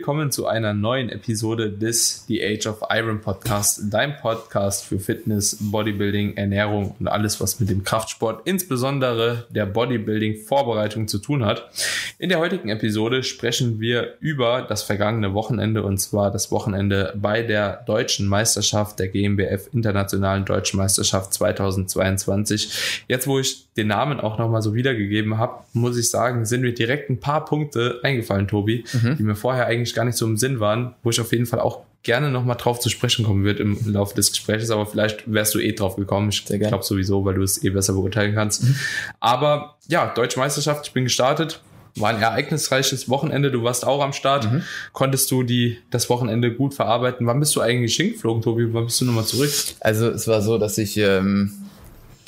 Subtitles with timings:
[0.00, 5.58] Willkommen zu einer neuen Episode des The Age of Iron Podcast, dein Podcast für Fitness,
[5.60, 11.70] Bodybuilding, Ernährung und alles, was mit dem Kraftsport, insbesondere der Bodybuilding-Vorbereitung zu tun hat.
[12.18, 17.42] In der heutigen Episode sprechen wir über das vergangene Wochenende und zwar das Wochenende bei
[17.42, 23.04] der deutschen Meisterschaft der GmbF Internationalen Deutschen Meisterschaft 2022.
[23.06, 26.72] Jetzt, wo ich den Namen auch nochmal so wiedergegeben habe, muss ich sagen, sind mir
[26.72, 29.16] direkt ein paar Punkte eingefallen, Tobi, mhm.
[29.18, 31.46] die mir vorher vorher eigentlich gar nicht so im Sinn waren, wo ich auf jeden
[31.46, 35.30] Fall auch gerne nochmal drauf zu sprechen kommen wird im Laufe des Gesprächs, aber vielleicht
[35.30, 36.30] wärst du eh drauf gekommen.
[36.30, 38.64] Ich glaube sowieso, weil du es eh besser beurteilen kannst.
[38.64, 38.76] Mhm.
[39.20, 41.60] Aber ja, Deutsche Meisterschaft, ich bin gestartet.
[41.96, 43.50] War ein ereignisreiches Wochenende.
[43.50, 44.50] Du warst auch am Start.
[44.50, 44.62] Mhm.
[44.92, 47.26] Konntest du die, das Wochenende gut verarbeiten?
[47.26, 48.72] Wann bist du eigentlich hingeflogen, Tobi?
[48.72, 49.50] Wann bist du nochmal zurück?
[49.80, 51.52] Also, es war so, dass ich ähm,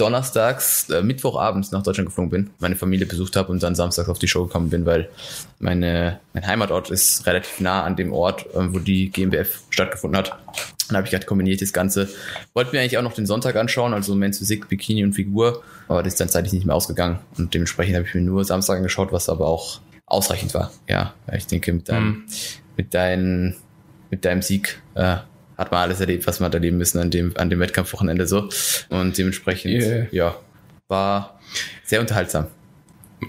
[0.02, 4.18] donnerstags, äh, Mittwochabends nach Deutschland geflogen bin, meine Familie besucht habe und dann samstags auf
[4.18, 5.08] die Show gekommen bin, weil
[5.60, 10.36] meine, mein Heimatort ist relativ nah an dem Ort, äh, wo die GmbF stattgefunden hat.
[10.88, 12.08] Dann habe ich gerade kombiniert das Ganze.
[12.52, 16.02] Wollte mir eigentlich auch noch den Sonntag anschauen, also Men's Physik, Bikini und Figur, aber
[16.02, 19.12] das ist dann zeitlich nicht mehr ausgegangen und dementsprechend habe ich mir nur Samstag angeschaut,
[19.12, 20.72] was aber auch ausreichend war.
[20.88, 22.24] Ja, ich denke mit deinem, mhm.
[22.76, 23.54] mit deinem,
[24.10, 25.18] mit deinem Sieg äh,
[25.56, 28.48] hat man alles erlebt, was man hat erleben müssen an dem, an dem Wettkampfwochenende so.
[28.88, 30.06] Und dementsprechend, yeah.
[30.10, 30.36] ja,
[30.88, 31.38] war
[31.84, 32.46] sehr unterhaltsam.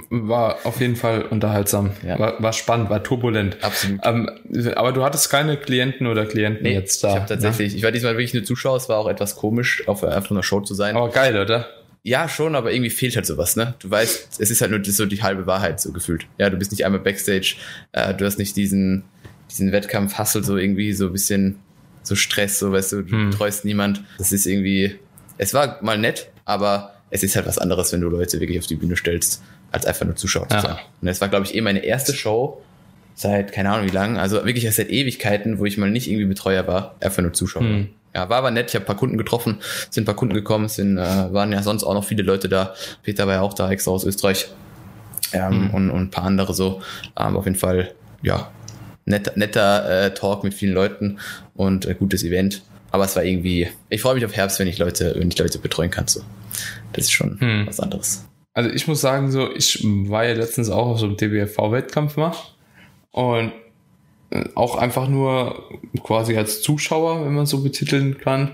[0.10, 1.92] War auf jeden Fall unterhaltsam.
[2.06, 2.18] Ja.
[2.18, 3.58] War, war spannend, war turbulent.
[3.62, 4.00] Absolut.
[4.04, 4.30] Ähm,
[4.76, 7.10] aber du hattest keine Klienten oder Klienten nee, jetzt da.
[7.10, 7.78] Ich habe tatsächlich, ne?
[7.78, 10.62] ich war diesmal wirklich nur Zuschauer, es war auch etwas komisch, auf einfach einer Show
[10.62, 10.96] zu sein.
[10.96, 11.68] Aber geil, oder?
[12.02, 13.76] Ja, schon, aber irgendwie fehlt halt sowas, ne?
[13.80, 16.26] Du weißt, es ist halt nur so die halbe Wahrheit so gefühlt.
[16.38, 17.56] Ja, du bist nicht einmal Backstage,
[17.94, 19.04] äh, du hast nicht diesen,
[19.50, 21.60] diesen Wettkampf-Hustle so irgendwie so ein bisschen
[22.04, 23.30] so Stress, so weißt du, du hm.
[23.32, 24.04] betreust niemand.
[24.18, 25.00] Das ist irgendwie,
[25.38, 28.68] es war mal nett, aber es ist halt was anderes, wenn du Leute wirklich auf
[28.68, 29.41] die Bühne stellst,
[29.72, 30.78] als einfach nur Zuschauer zu sein.
[31.02, 32.62] Und das war, glaube ich, eh meine erste Show
[33.16, 36.25] seit, keine Ahnung wie lang, also wirklich erst seit Ewigkeiten, wo ich mal nicht irgendwie
[36.25, 37.64] Betreuer war, einfach nur Zuschauer.
[37.64, 37.90] Hm.
[38.16, 38.70] Ja, war aber nett.
[38.70, 39.59] Ich habe paar Kunden getroffen,
[39.90, 42.75] sind paar Kunden gekommen, sind, äh, waren ja sonst auch noch viele Leute da.
[43.02, 44.50] Peter war ja auch da, extra aus Österreich.
[45.31, 45.70] Ähm, hm.
[45.74, 46.81] und, und ein paar andere so.
[47.18, 48.52] Ähm, auf jeden Fall, ja,
[49.06, 51.19] netter, netter äh, Talk mit vielen Leuten
[51.53, 52.64] und äh, gutes Event.
[52.91, 55.58] Aber es war irgendwie, ich freue mich auf Herbst, wenn ich Leute, wenn ich Leute
[55.58, 56.08] betreuen kann.
[56.08, 56.22] So.
[56.94, 57.68] Das ist schon hm.
[57.68, 58.25] was anderes.
[58.53, 62.34] Also ich muss sagen, so, ich war ja letztens auch auf so einem TBFV-Wettkampf mal
[63.09, 63.52] und
[64.30, 65.64] äh, auch einfach nur
[66.03, 68.52] quasi als Zuschauer, wenn man so betiteln kann,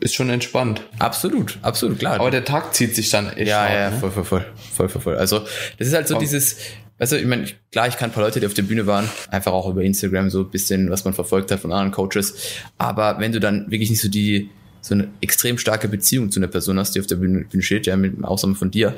[0.00, 0.82] ist schon entspannt.
[0.98, 2.20] Absolut, absolut, klar.
[2.20, 3.98] Aber der Tag zieht sich dann echt Ja, ja, ne?
[3.98, 5.16] voll, voll, voll, voll, voll, voll.
[5.16, 5.40] Also
[5.78, 6.18] das ist halt so oh.
[6.18, 6.58] dieses,
[6.98, 9.08] weißt du, ich meine, klar, ich kann ein paar Leute, die auf der Bühne waren,
[9.30, 12.34] einfach auch über Instagram so ein bisschen, was man verfolgt hat von anderen Coaches.
[12.78, 16.48] Aber wenn du dann wirklich nicht so die, so eine extrem starke Beziehung zu einer
[16.48, 18.96] Person hast, die auf der Bühne, Bühne steht, ja, mit Ausnahme von dir,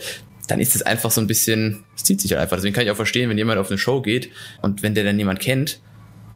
[0.49, 2.57] dann ist es einfach so ein bisschen, es zieht sich halt einfach.
[2.57, 4.31] Deswegen kann ich auch verstehen, wenn jemand auf eine Show geht
[4.61, 5.81] und wenn der dann jemand kennt,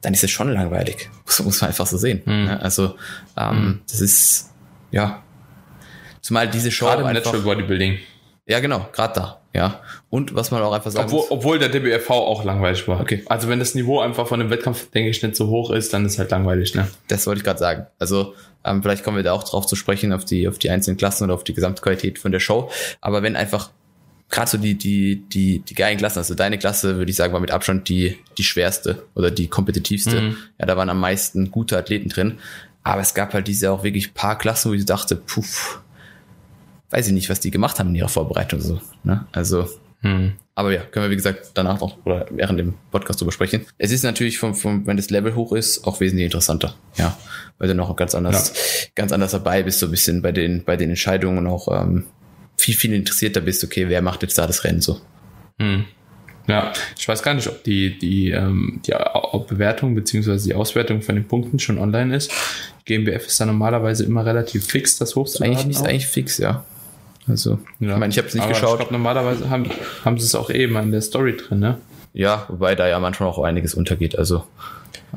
[0.01, 1.11] dann ist es schon langweilig.
[1.27, 2.23] Das muss man einfach so sehen.
[2.25, 2.49] Mhm.
[2.49, 2.97] Also,
[3.37, 3.81] ähm, mhm.
[3.89, 4.51] das ist,
[4.91, 5.23] ja.
[6.21, 6.87] Zumal diese Show.
[6.87, 7.99] Gerade im Natural Bodybuilding.
[8.47, 9.41] Ja, genau, gerade da.
[9.59, 9.81] Ja.
[10.09, 11.31] Und was man auch einfach sagen obwohl, muss.
[11.31, 13.01] Obwohl der DBFV auch langweilig war.
[13.01, 13.25] Okay.
[13.27, 16.07] Also wenn das Niveau einfach von dem Wettkampf, denke ich, nicht so hoch ist, dann
[16.07, 16.87] ist halt langweilig, ne?
[17.09, 17.87] Das wollte ich gerade sagen.
[17.99, 20.97] Also ähm, vielleicht kommen wir da auch drauf zu sprechen, auf die, auf die einzelnen
[20.97, 22.71] Klassen oder auf die Gesamtqualität von der Show.
[23.01, 23.71] Aber wenn einfach
[24.31, 27.41] gerade so die, die, die, die geilen Klassen, also deine Klasse, würde ich sagen, war
[27.41, 30.21] mit Abstand die, die schwerste oder die kompetitivste.
[30.21, 30.37] Mhm.
[30.61, 32.39] Ja, da waren am meisten gute Athleten drin.
[32.85, 35.81] Aber es gab halt diese auch wirklich paar Klassen, wo ich dachte, puff,
[36.91, 38.61] weiß ich nicht, was die gemacht haben in ihrer Vorbereitung.
[38.61, 39.27] So, ne?
[39.33, 39.69] Also,
[40.01, 40.33] hm.
[40.55, 43.67] aber ja, können wir wie gesagt danach noch oder während dem Podcast drüber sprechen.
[43.79, 46.75] Es ist natürlich vom, vom, wenn das Level hoch ist, auch wesentlich interessanter.
[46.97, 47.17] Ja,
[47.59, 48.53] weil du noch ganz anders,
[48.85, 48.89] ja.
[48.95, 52.05] ganz anders dabei bist, so ein bisschen bei den, bei den Entscheidungen und auch ähm,
[52.57, 55.01] viel, viel interessierter bist, okay, wer macht jetzt da das Rennen so.
[55.59, 55.85] Hm.
[56.49, 58.95] Ja, ich weiß gar nicht, ob die, die, ähm, die
[59.47, 62.33] Bewertung beziehungsweise die Auswertung von den Punkten schon online ist.
[62.87, 65.55] GmbF ist da normalerweise immer relativ fix, das hochzuladen.
[65.55, 66.65] Eigentlich nicht, eigentlich fix, ja.
[67.29, 67.93] Also, ja.
[67.93, 68.73] ich meine, ich habe es nicht Aber geschaut.
[68.73, 69.67] Ich glaube, normalerweise haben,
[70.05, 71.79] haben sie es auch eben in der Story drin, ne?
[72.15, 74.19] Ja, wobei da ja manchmal auch einiges untergeht.
[74.19, 74.45] Also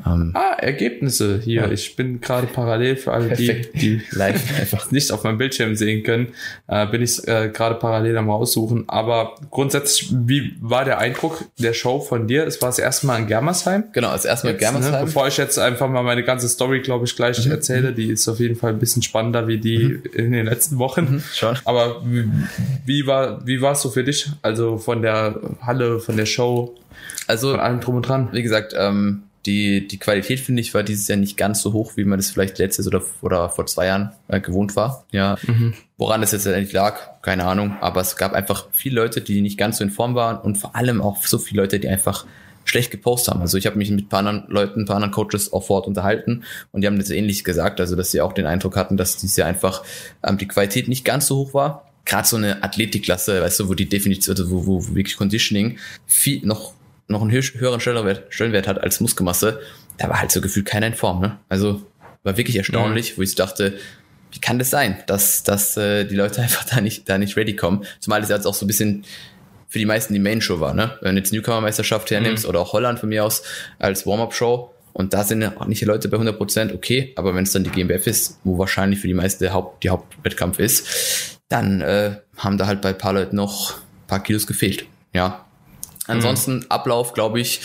[0.06, 1.62] ähm, ah, Ergebnisse hier.
[1.62, 1.70] Ja.
[1.70, 6.02] Ich bin gerade parallel für alle, die, die live einfach nicht auf meinem Bildschirm sehen
[6.02, 6.28] können,
[6.66, 8.84] äh, bin ich äh, gerade parallel am raussuchen.
[8.88, 12.46] Aber grundsätzlich, wie war der Eindruck der Show von dir?
[12.46, 13.84] Es war das erste Mal in Germersheim.
[13.92, 14.92] Genau, das erste Mal in Germersheim.
[14.92, 15.00] Ne?
[15.04, 17.52] Bevor ich jetzt einfach mal meine ganze Story, glaube ich, gleich mhm.
[17.52, 20.02] erzähle, die ist auf jeden Fall ein bisschen spannender wie die mhm.
[20.14, 21.16] in den letzten Wochen.
[21.16, 21.58] Mhm, schon.
[21.64, 22.28] Aber wie,
[22.86, 24.30] wie war wie war es so für dich?
[24.42, 26.74] Also von der Halle, von der Show,
[27.26, 28.28] also von allem drum und dran.
[28.32, 31.92] Wie gesagt, ähm, die, die Qualität, finde ich, war dieses Jahr nicht ganz so hoch,
[31.96, 35.04] wie man das vielleicht letztes oder, oder vor zwei Jahren äh, gewohnt war.
[35.10, 35.36] Ja.
[35.46, 35.74] Mhm.
[35.96, 37.76] Woran es jetzt eigentlich lag, keine Ahnung.
[37.80, 40.76] Aber es gab einfach viele Leute, die nicht ganz so in Form waren und vor
[40.76, 42.26] allem auch so viele Leute, die einfach
[42.64, 43.40] schlecht gepostet haben.
[43.40, 45.76] Also ich habe mich mit ein paar anderen Leuten, ein paar anderen Coaches auch vor
[45.76, 48.96] Ort unterhalten und die haben das ähnlich gesagt, also dass sie auch den Eindruck hatten,
[48.96, 49.82] dass dieses Jahr einfach
[50.22, 51.88] ähm, die Qualität nicht ganz so hoch war.
[52.04, 56.44] Gerade so eine Athletikklasse, weißt du, wo die Definition, also wo, wo wirklich Conditioning viel
[56.46, 56.74] noch
[57.08, 59.60] noch einen höheren Stellenwert, Stellenwert hat als Muskelmasse,
[59.98, 61.20] da war halt so gefühlt keiner in Form.
[61.20, 61.38] Ne?
[61.48, 61.82] Also
[62.22, 63.18] war wirklich erstaunlich, mhm.
[63.18, 63.74] wo ich dachte,
[64.32, 67.56] wie kann das sein, dass, dass äh, die Leute einfach da nicht, da nicht ready
[67.56, 67.84] kommen?
[68.00, 69.04] Zumal das jetzt auch so ein bisschen
[69.68, 70.74] für die meisten die Main-Show war.
[70.74, 70.98] Ne?
[71.00, 72.50] Wenn du jetzt Newcomer-Meisterschaft hernimmst mhm.
[72.50, 73.42] oder auch Holland von mir aus
[73.78, 77.44] als Warm-Up-Show und da sind auch nicht die Leute bei 100%, Prozent okay, aber wenn
[77.44, 81.38] es dann die GmbF ist, wo wahrscheinlich für die meisten der Haupt, die Hauptwettkampf ist,
[81.48, 84.84] dann äh, haben da halt bei ein paar Leuten noch ein paar Kilos gefehlt.
[85.14, 85.46] Ja.
[86.06, 86.66] Ansonsten mhm.
[86.68, 87.60] Ablauf, glaube ich,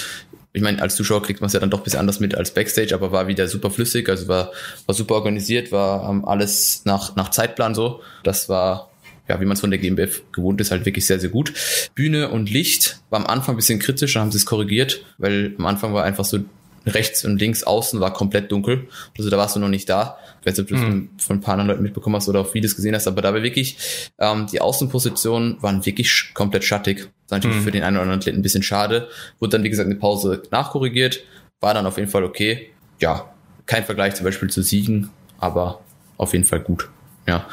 [0.54, 2.51] ich meine, als Zuschauer kriegt man es ja dann doch ein bisschen anders mit als
[2.51, 4.51] Backstage, aber war wieder super flüssig, also war,
[4.86, 8.01] war super organisiert, war ähm, alles nach, nach Zeitplan so.
[8.24, 8.89] Das war,
[9.28, 11.54] ja, wie man es von der GmbF gewohnt ist, halt wirklich sehr, sehr gut.
[11.94, 15.54] Bühne und Licht war am Anfang ein bisschen kritisch, dann haben sie es korrigiert, weil
[15.60, 16.40] am Anfang war einfach so
[16.88, 18.88] rechts und links außen war komplett dunkel.
[19.18, 20.18] Also da warst du noch nicht da.
[20.42, 20.81] Ich weiß nicht, ob du mhm.
[20.81, 23.34] von, von ein paar anderen Leuten mitbekommen hast oder auf Videos gesehen hast, aber da
[23.34, 26.98] war wirklich, ähm, die Außenpositionen waren wirklich komplett schattig.
[26.98, 27.63] Das war natürlich mhm.
[27.63, 29.10] für den einen oder anderen Athleten ein bisschen schade.
[29.39, 31.24] Wurde dann, wie gesagt, eine Pause nachkorrigiert.
[31.60, 32.69] War dann auf jeden Fall okay.
[33.00, 33.33] Ja,
[33.66, 35.10] kein Vergleich zum Beispiel zu Siegen,
[35.40, 35.81] aber
[36.18, 36.90] auf jeden Fall gut.
[37.28, 37.48] Ja.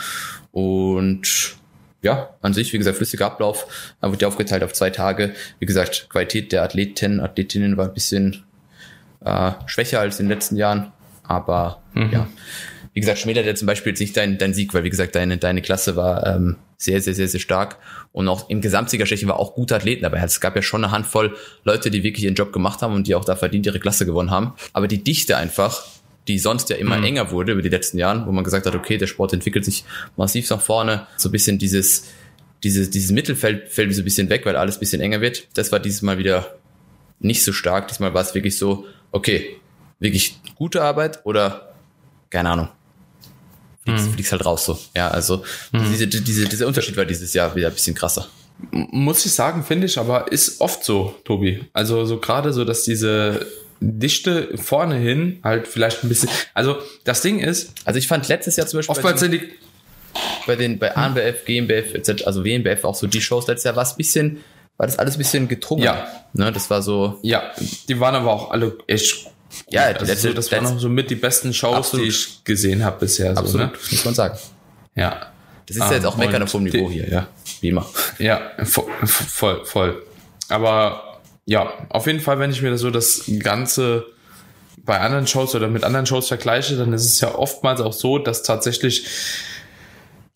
[0.53, 1.57] Und
[2.05, 3.67] ja, an sich, wie gesagt, flüssiger Ablauf,
[4.01, 5.35] dann wird ja aufgeteilt auf zwei Tage.
[5.59, 8.44] Wie gesagt, Qualität der Athleten, Athletinnen war ein bisschen
[9.25, 10.93] äh, schwächer als in den letzten Jahren.
[11.23, 12.11] Aber mhm.
[12.13, 12.27] ja,
[12.93, 15.37] wie gesagt, schmälert ja zum Beispiel jetzt nicht dein, dein Sieg, weil wie gesagt, deine,
[15.37, 17.79] deine Klasse war ähm, sehr, sehr, sehr, sehr stark.
[18.13, 20.21] Und auch im Gesamtsiegerstechen war auch gute Athleten dabei.
[20.21, 23.17] Es gab ja schon eine Handvoll Leute, die wirklich ihren Job gemacht haben und die
[23.17, 24.53] auch da verdient ihre Klasse gewonnen haben.
[24.73, 25.85] Aber die Dichte einfach,
[26.29, 27.05] die sonst ja immer mhm.
[27.05, 29.85] enger wurde über die letzten Jahren, wo man gesagt hat, okay, der Sport entwickelt sich
[30.17, 31.07] massiv nach vorne.
[31.17, 32.05] So ein bisschen dieses,
[32.63, 35.49] dieses, dieses Mittelfeld fällt so ein bisschen weg, weil alles ein bisschen enger wird.
[35.55, 36.55] Das war dieses Mal wieder
[37.19, 37.89] nicht so stark.
[37.89, 39.57] Diesmal war es wirklich so, okay,
[39.99, 41.75] wirklich gute Arbeit oder
[42.31, 42.69] keine Ahnung.
[43.85, 44.13] Fliegst, mhm.
[44.13, 44.79] fliegst halt raus so.
[44.95, 45.85] Ja, also mhm.
[45.91, 48.29] diese, diese, dieser Unterschied war dieses Jahr wieder ein bisschen krasser.
[48.71, 51.65] Muss ich sagen, finde ich, aber ist oft so, Tobi.
[51.73, 53.47] Also so gerade so, dass diese
[53.81, 56.31] Dichte vorne hin halt vielleicht ein bisschen.
[56.55, 57.73] Also das Ding ist.
[57.85, 58.93] Also ich fand letztes Jahr zum Beispiel.
[58.93, 59.53] Oftmals sind die
[60.47, 63.83] bei den bei ANBF, GmbF, etc., also WNBF auch so die Shows letztes Jahr war
[63.83, 64.45] es ein bisschen
[64.77, 65.85] war das alles ein bisschen gedrungen.
[65.85, 66.07] Ja.
[66.33, 67.19] Ne, das war so.
[67.23, 67.53] Ja,
[67.89, 69.27] die waren aber auch alle echt.
[69.71, 72.07] Ja, also letzte, so, das waren noch so mit die besten Shows, absolut.
[72.07, 73.31] die ich gesehen habe bisher.
[73.31, 73.73] Absolut, so, ne?
[73.93, 74.39] muss man sagen.
[74.97, 75.27] Ja.
[75.67, 77.29] Das ist ja jetzt auch Meckern auf hohem Niveau hier, ja.
[77.61, 77.87] Wie immer.
[78.19, 80.03] Ja, voll, voll.
[80.49, 84.05] Aber ja, auf jeden Fall, wenn ich mir so das Ganze
[84.85, 88.19] bei anderen Shows oder mit anderen Shows vergleiche, dann ist es ja oftmals auch so,
[88.19, 89.07] dass tatsächlich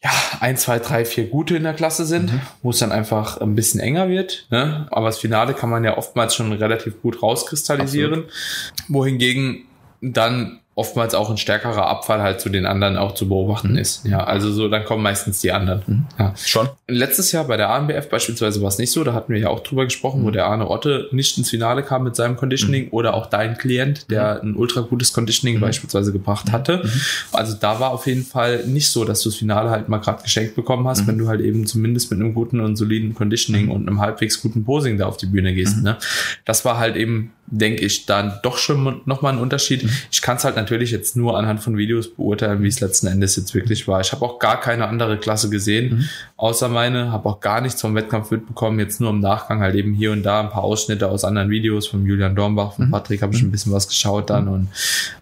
[0.03, 0.11] ja,
[0.41, 2.41] ein, zwei, drei, vier gute in der Klasse sind, mhm.
[2.63, 4.47] wo es dann einfach ein bisschen enger wird.
[4.51, 4.87] Ne?
[4.91, 8.25] Aber das Finale kann man ja oftmals schon relativ gut rauskristallisieren.
[8.25, 8.89] Absolut.
[8.89, 9.65] Wohingegen
[10.01, 13.79] dann oftmals auch ein stärkerer Abfall halt zu den anderen auch zu beobachten mhm.
[13.79, 14.07] ist.
[14.07, 15.83] Ja, also so, dann kommen meistens die anderen.
[15.85, 16.07] Mhm.
[16.21, 16.33] Ja.
[16.37, 16.69] Schon.
[16.87, 19.59] Letztes Jahr bei der ANBF beispielsweise war es nicht so, da hatten wir ja auch
[19.61, 20.27] drüber gesprochen, mhm.
[20.27, 22.93] wo der Arne Otte nicht ins Finale kam mit seinem Conditioning mhm.
[22.93, 24.51] oder auch dein Klient, der mhm.
[24.51, 25.63] ein ultra gutes Conditioning mhm.
[25.63, 26.89] beispielsweise gebracht hatte.
[27.33, 30.23] Also da war auf jeden Fall nicht so, dass du das Finale halt mal gerade
[30.23, 33.89] geschenkt bekommen hast, wenn du halt eben zumindest mit einem guten und soliden Conditioning und
[33.89, 35.83] einem halbwegs guten Posing da auf die Bühne gehst.
[35.83, 35.97] Ne?
[36.45, 39.85] Das war halt eben denke ich, dann doch schon nochmal ein Unterschied.
[39.85, 39.91] Mhm.
[40.11, 43.37] Ich kann es halt natürlich jetzt nur anhand von Videos beurteilen, wie es letzten Endes
[43.37, 44.01] jetzt wirklich war.
[44.01, 46.09] Ich habe auch gar keine andere Klasse gesehen, mhm.
[46.37, 49.95] außer meine, habe auch gar nichts vom Wettkampf mitbekommen, jetzt nur im Nachgang halt eben
[49.95, 52.91] hier und da ein paar Ausschnitte aus anderen Videos von Julian Dornbach, von mhm.
[52.91, 54.53] Patrick habe ich ein bisschen was geschaut dann mhm.
[54.53, 54.69] und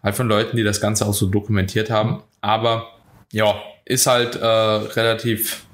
[0.03, 2.23] halt von Leuten, die das Ganze auch so dokumentiert haben.
[2.41, 2.89] Aber
[3.33, 3.55] ja,
[3.85, 5.65] ist halt äh, relativ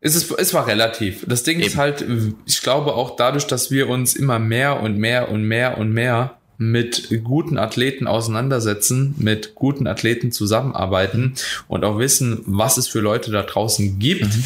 [0.00, 1.24] es, ist, es war relativ.
[1.26, 1.66] Das Ding Eben.
[1.66, 2.04] ist halt,
[2.46, 6.38] ich glaube auch dadurch, dass wir uns immer mehr und mehr und mehr und mehr
[6.56, 11.34] mit guten Athleten auseinandersetzen, mit guten Athleten zusammenarbeiten
[11.68, 14.44] und auch wissen, was es für Leute da draußen gibt, mhm.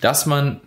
[0.00, 0.60] dass man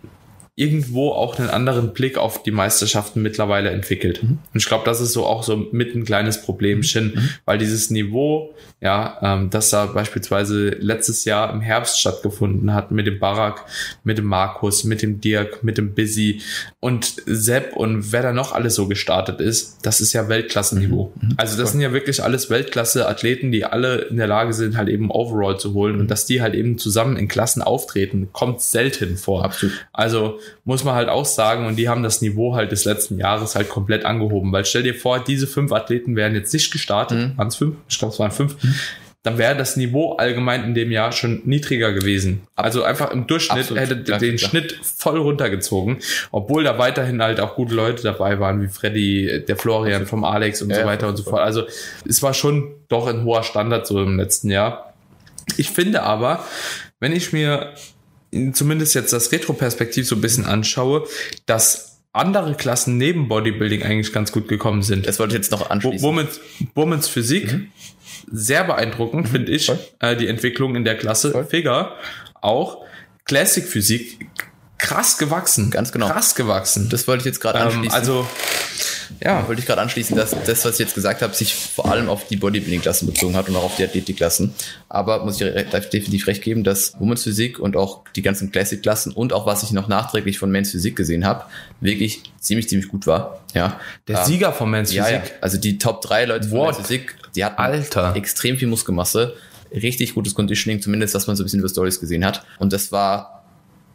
[0.58, 4.22] irgendwo auch einen anderen Blick auf die Meisterschaften mittlerweile entwickelt.
[4.22, 4.38] Mhm.
[4.52, 7.28] Und ich glaube, das ist so auch so mit ein kleines Problemchen, mhm.
[7.44, 13.06] weil dieses Niveau, ja, ähm, das da beispielsweise letztes Jahr im Herbst stattgefunden hat mit
[13.06, 13.66] dem Barak,
[14.02, 16.40] mit dem Markus, mit dem Dirk, mit dem Busy
[16.80, 21.12] und Sepp und wer da noch alles so gestartet ist, das ist ja Weltklassenniveau.
[21.14, 21.28] Mhm.
[21.28, 21.34] mhm.
[21.36, 25.10] Also das sind ja wirklich alles Weltklasse-Athleten, die alle in der Lage sind, halt eben
[25.10, 26.08] Overall zu holen und mhm.
[26.08, 29.44] dass die halt eben zusammen in Klassen auftreten, kommt selten vor.
[29.44, 29.86] Absolut.
[29.92, 33.54] Also muss man halt auch sagen, und die haben das Niveau halt des letzten Jahres
[33.54, 37.38] halt komplett angehoben, weil stell dir vor, diese fünf Athleten wären jetzt nicht gestartet, mhm.
[37.38, 37.76] waren es fünf?
[37.88, 38.62] Ich glaube, es waren fünf.
[38.62, 38.74] Mhm.
[39.22, 42.42] dann wäre das Niveau allgemein in dem Jahr schon niedriger gewesen.
[42.54, 43.82] Also einfach im Durchschnitt Absolut.
[43.82, 44.50] hätte Ja, den klar.
[44.50, 45.98] Schnitt voll runtergezogen,
[46.30, 50.62] obwohl da weiterhin halt auch gute Leute dabei waren, wie Freddy, der Florian vom Alex
[50.62, 51.42] und Ja, so weiter und so fort.
[51.42, 51.64] Also
[52.08, 54.94] es war schon doch ein hoher Standard so im letzten Jahr.
[55.56, 56.44] Ich finde aber,
[57.00, 57.72] wenn ich mir
[58.52, 61.06] zumindest jetzt das Retro-Perspektiv so ein bisschen anschaue,
[61.46, 65.06] dass andere Klassen neben Bodybuilding eigentlich ganz gut gekommen sind.
[65.06, 66.02] Das wollte ich jetzt noch anschließen.
[66.02, 66.40] Womit
[66.74, 67.68] Womens Physik
[68.30, 71.30] sehr beeindruckend, finde ich, äh, die Entwicklung in der Klasse.
[71.30, 71.44] Voll.
[71.44, 71.92] Figure
[72.40, 72.84] auch.
[73.24, 74.28] Classic Physik
[74.78, 75.70] krass gewachsen.
[75.70, 76.08] Ganz genau.
[76.08, 76.88] Krass gewachsen.
[76.90, 77.92] das wollte ich jetzt gerade ähm, anschließen.
[77.92, 78.26] also,
[79.22, 82.08] Ja, wollte ich gerade anschließen, dass das, was ich jetzt gesagt habe, sich vor allem
[82.08, 84.54] auf die Bodybuilding-Klassen bezogen hat und auch auf die Athletik-Klassen.
[84.88, 85.52] Aber muss ich
[85.92, 89.72] definitiv recht geben, dass Women's Physik und auch die ganzen Classic-Klassen und auch was ich
[89.72, 91.44] noch nachträglich von Men's Physik gesehen habe,
[91.80, 93.40] wirklich ziemlich, ziemlich gut war.
[93.54, 93.80] Ja.
[94.08, 95.34] der Ähm, Sieger von Men's ja, ja, Physik.
[95.40, 96.74] also die Top 3 Leute von What?
[96.74, 98.14] Men's Physik, die hatten Alter.
[98.16, 99.34] extrem viel Muskelmasse,
[99.72, 102.44] richtig gutes Conditioning, zumindest was man so ein bisschen über Stories gesehen hat.
[102.58, 103.35] Und das war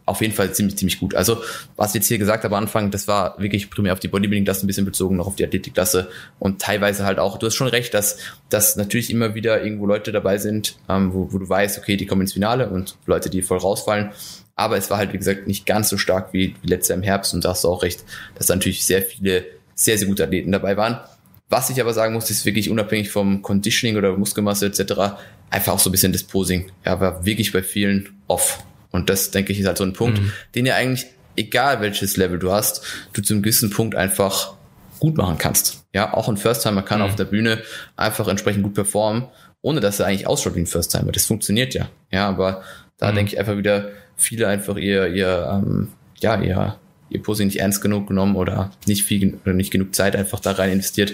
[0.04, 1.14] auf jeden Fall ziemlich, ziemlich gut.
[1.14, 1.42] Also,
[1.76, 4.64] was ich jetzt hier gesagt habe am Anfang, das war wirklich primär auf die Bodybuilding-Klasse
[4.64, 7.94] ein bisschen bezogen, noch auf die Athletik-Klasse und teilweise halt auch, du hast schon recht,
[7.94, 8.18] dass,
[8.48, 12.06] dass natürlich immer wieder irgendwo Leute dabei sind, ähm, wo, wo du weißt, okay, die
[12.06, 14.10] kommen ins Finale und Leute, die voll rausfallen.
[14.54, 17.32] Aber es war halt, wie gesagt, nicht ganz so stark wie letztes Jahr im Herbst
[17.34, 18.04] und da hast du auch recht,
[18.34, 19.44] dass da natürlich sehr viele,
[19.74, 21.00] sehr, sehr gute Athleten dabei waren.
[21.48, 25.18] Was ich aber sagen muss, ist wirklich unabhängig vom Conditioning oder Muskelmasse etc.
[25.50, 26.70] einfach auch so ein bisschen das Posing.
[26.84, 28.64] Ja, war wirklich bei vielen off.
[28.92, 30.20] Und das, denke ich, ist halt so ein Punkt,
[30.54, 32.82] den ja eigentlich, egal welches Level du hast,
[33.14, 34.54] du zu einem gewissen Punkt einfach
[35.00, 35.84] gut machen kannst.
[35.92, 37.62] Ja, auch ein First-Timer kann auf der Bühne
[37.96, 39.24] einfach entsprechend gut performen,
[39.60, 41.10] ohne dass er eigentlich ausschaut wie ein First-Timer.
[41.10, 41.88] Das funktioniert ja.
[42.12, 42.62] Ja, aber
[42.98, 45.88] da denke ich einfach wieder, viele einfach ihr, ihr, ähm,
[46.20, 46.76] ja, ihr,
[47.10, 50.52] ihr Posing nicht ernst genug genommen oder nicht viel oder nicht genug Zeit einfach da
[50.52, 51.12] rein investiert.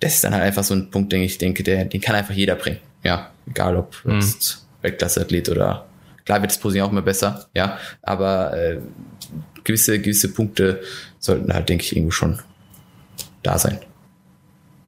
[0.00, 2.34] Das ist dann halt einfach so ein Punkt, den ich denke, der, den kann einfach
[2.34, 2.78] jeder bringen.
[3.02, 5.86] Ja, egal ob jetzt Weltklasse-Athlet oder
[6.24, 8.78] klar wird das Posing auch immer besser, ja, aber äh,
[9.64, 10.82] gewisse, gewisse Punkte
[11.18, 12.38] sollten halt, denke ich, irgendwo schon
[13.42, 13.78] da sein.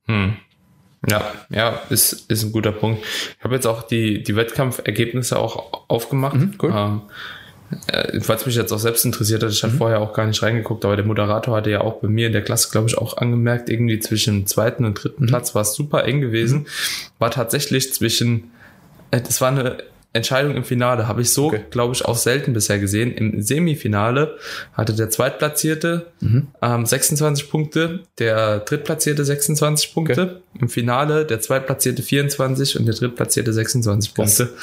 [0.06, 0.36] Hm.
[1.08, 3.04] Ja, ja, ist, ist ein guter Punkt.
[3.38, 6.36] Ich habe jetzt auch die, die Wettkampfergebnisse auch aufgemacht.
[6.36, 6.72] Mhm, cool.
[6.74, 7.02] Ähm,
[7.88, 10.84] äh, es mich jetzt auch selbst interessiert hat, ich hatte vorher auch gar nicht reingeguckt,
[10.84, 13.68] aber der Moderator hatte ja auch bei mir in der Klasse, glaube ich, auch angemerkt,
[13.68, 16.66] irgendwie zwischen dem zweiten und dritten Platz war es super eng gewesen.
[17.18, 18.50] War tatsächlich zwischen,
[19.10, 19.78] äh, das war eine
[20.16, 21.60] Entscheidung im Finale, habe ich so, Okay.
[21.70, 23.12] glaube ich, auch selten bisher gesehen.
[23.12, 24.36] Im Semifinale
[24.72, 26.06] hatte der Zweitplatzierte
[26.62, 33.52] ähm, 26 Punkte, der Drittplatzierte 26 Punkte, im Finale der Zweitplatzierte 24 und der Drittplatzierte
[33.52, 34.36] 26 Krass.
[34.38, 34.54] Punkte,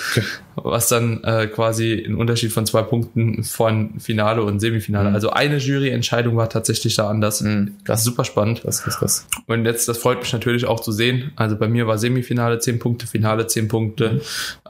[0.55, 5.09] was dann äh, quasi ein Unterschied von zwei Punkten von Finale und Semifinale.
[5.12, 7.41] Also eine Juryentscheidung war tatsächlich da anders.
[7.41, 8.03] Mhm, krass.
[8.03, 8.62] Super spannend.
[8.63, 9.27] Das ist das.
[9.47, 11.31] Und jetzt, das freut mich natürlich auch zu sehen.
[11.35, 14.21] Also bei mir war Semifinale 10 Punkte, Finale 10 Punkte.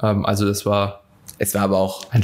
[0.01, 1.03] Ähm, also das war
[1.39, 2.21] Es war aber auch ein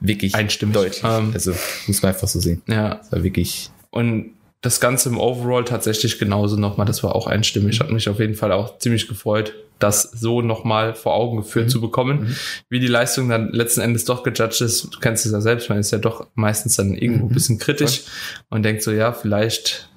[0.00, 0.74] wirklich Einstimmig.
[0.74, 1.02] deutlich.
[1.04, 1.52] Ähm, also
[1.86, 2.62] muss man einfach so sehen.
[2.66, 3.00] ja.
[3.02, 4.30] Es war wirklich Und
[4.62, 6.86] das Ganze im Overall tatsächlich genauso nochmal.
[6.86, 7.80] Das war auch einstimmig.
[7.80, 11.80] Hat mich auf jeden Fall auch ziemlich gefreut, das so nochmal vor Augen geführt zu
[11.80, 12.36] bekommen.
[12.68, 14.84] Wie die Leistung dann letzten Endes doch gejudged ist.
[14.94, 18.02] Du kennst es ja selbst, man ist ja doch meistens dann irgendwo ein bisschen kritisch
[18.50, 19.88] und denkt so, ja, vielleicht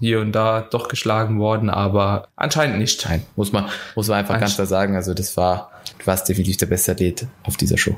[0.00, 3.06] hier und da doch geschlagen worden, aber anscheinend nicht.
[3.08, 4.96] Nein, muss man, muss man einfach Ein- ganz klar sagen.
[4.96, 7.96] Also das war, du warst definitiv der beste Athlet auf dieser Show.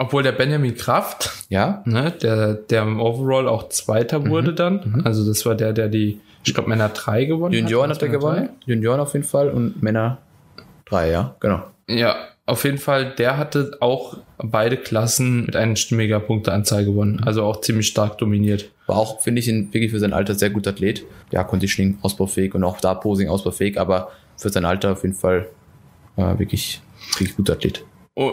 [0.00, 1.82] Obwohl der Benjamin Kraft, Ja?
[1.84, 5.02] ne, der, der im Overall auch Zweiter wurde dann.
[5.04, 7.96] Also das war der, der die, ich glaube, Männer 3 gewonnen Junioren hat.
[7.96, 8.48] hat er gewonnen.
[8.64, 10.18] Junioren auf jeden Fall und Männer
[10.86, 11.62] drei, ja, genau.
[11.88, 12.16] Ja,
[12.46, 17.20] auf jeden Fall, der hatte auch beide Klassen mit einstimmiger Punkteanzahl gewonnen.
[17.24, 18.70] Also auch ziemlich stark dominiert.
[18.86, 21.04] War auch, finde ich, ein, wirklich für sein Alter sehr guter Athlet.
[21.30, 25.46] Ja, Conditioning ausbaufähig und auch da Posing ausbaufähig, aber für sein Alter auf jeden Fall
[26.16, 26.80] äh, wirklich,
[27.18, 27.84] wirklich guter Athlet.
[28.16, 28.32] Oh,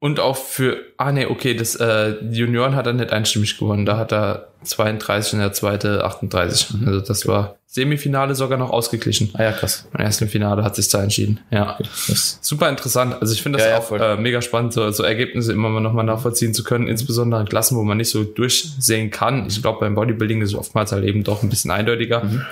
[0.00, 3.86] und auch für, ah nee, okay, das äh, Junioren hat er nicht einstimmig gewonnen.
[3.86, 6.68] Da hat er 32 und der zweite 38.
[6.86, 9.30] Also das war Semifinale sogar noch ausgeglichen.
[9.34, 9.86] Ah ja, krass.
[9.92, 11.38] Im ersten Finale hat sich da entschieden.
[11.50, 11.78] Ja.
[12.08, 13.14] Das, Super interessant.
[13.20, 14.00] Also ich finde das Ja, ja, auch voll.
[14.00, 17.76] äh, mega spannend, so, so Ergebnisse immer mal nochmal nachvollziehen zu können, insbesondere in Klassen,
[17.76, 19.46] wo man nicht so durchsehen kann.
[19.48, 22.24] Ich glaube, beim Bodybuilding ist es oftmals halt eben doch ein bisschen eindeutiger.
[22.24, 22.42] Mhm.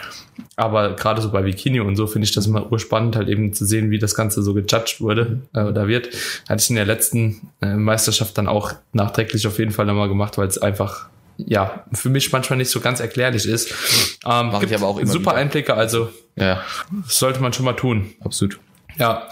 [0.57, 3.65] Aber gerade so bei Bikini und so finde ich das immer urspannend, halt eben zu
[3.65, 6.11] sehen, wie das Ganze so gejudged wurde äh, oder wird.
[6.47, 10.39] Hatte ich in der letzten äh, Meisterschaft dann auch nachträglich auf jeden Fall nochmal gemacht,
[10.39, 13.71] weil es einfach ja, für mich manchmal nicht so ganz erklärlich ist.
[14.25, 15.41] Ähm, Mach ich aber auch immer super wieder.
[15.41, 16.63] Einblicke, also ja,
[17.07, 18.15] sollte man schon mal tun.
[18.25, 18.59] absolut.
[18.97, 19.29] Ja.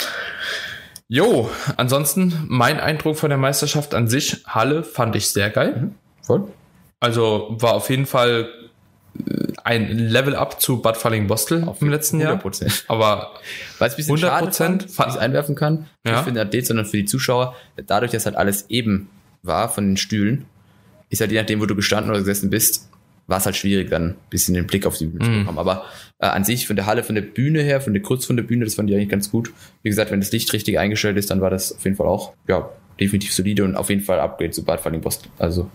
[1.09, 5.91] Jo, ansonsten mein Eindruck von der Meisterschaft an sich, Halle fand ich sehr geil.
[6.23, 6.49] Voll.
[7.01, 8.49] Also war auf jeden Fall
[9.63, 12.37] ein Level up zu Bad Falling-Bostel im letzten Jahr.
[12.37, 12.85] 100%.
[12.89, 13.31] Aber
[13.79, 14.53] Weil es ein bisschen 100% schade
[14.89, 16.13] fand, ich einwerfen kann, Ja.
[16.13, 17.55] nicht für den Athlet, sondern für die Zuschauer,
[17.87, 19.09] dadurch, dass halt alles eben
[19.43, 20.45] war von den Stühlen,
[21.11, 22.89] ist halt je nachdem, wo du gestanden oder gesessen bist,
[23.27, 25.39] war es halt schwierig, dann ein bisschen den Blick auf die Bühne zu Mhm.
[25.41, 25.59] bekommen.
[25.59, 25.85] Aber
[26.19, 28.43] äh, an sich von der Halle, von der Bühne her, von der Kurz von der
[28.43, 29.51] Bühne, das fand ich eigentlich ganz gut.
[29.83, 32.35] Wie gesagt, wenn das Licht richtig eingestellt ist, dann war das auf jeden Fall auch,
[32.49, 32.69] ja,
[33.01, 35.31] definitiv solide und auf jeden Fall Upgrade zu Bad Falling-Boston.
[35.39, 35.71] Also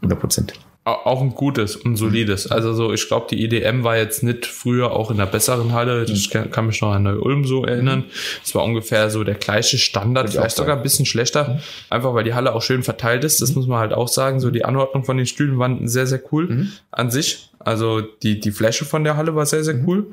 [0.00, 0.52] 100 Prozent.
[0.84, 2.50] Au- auch ein gutes und solides.
[2.50, 6.04] Also so, ich glaube, die IDM war jetzt nicht früher auch in einer besseren Halle.
[6.04, 8.04] Ich kann, kann mich noch an Neu-Ulm so erinnern.
[8.44, 11.60] Es war ungefähr so der gleiche Standard, vielleicht sogar ein bisschen schlechter.
[11.90, 13.40] Einfach weil die Halle auch schön verteilt ist.
[13.42, 14.40] Das muss man halt auch sagen.
[14.40, 17.50] So die Anordnung von den Stühlen waren sehr, sehr cool an sich.
[17.58, 20.08] Also die, die Fläche von der Halle war sehr, sehr cool.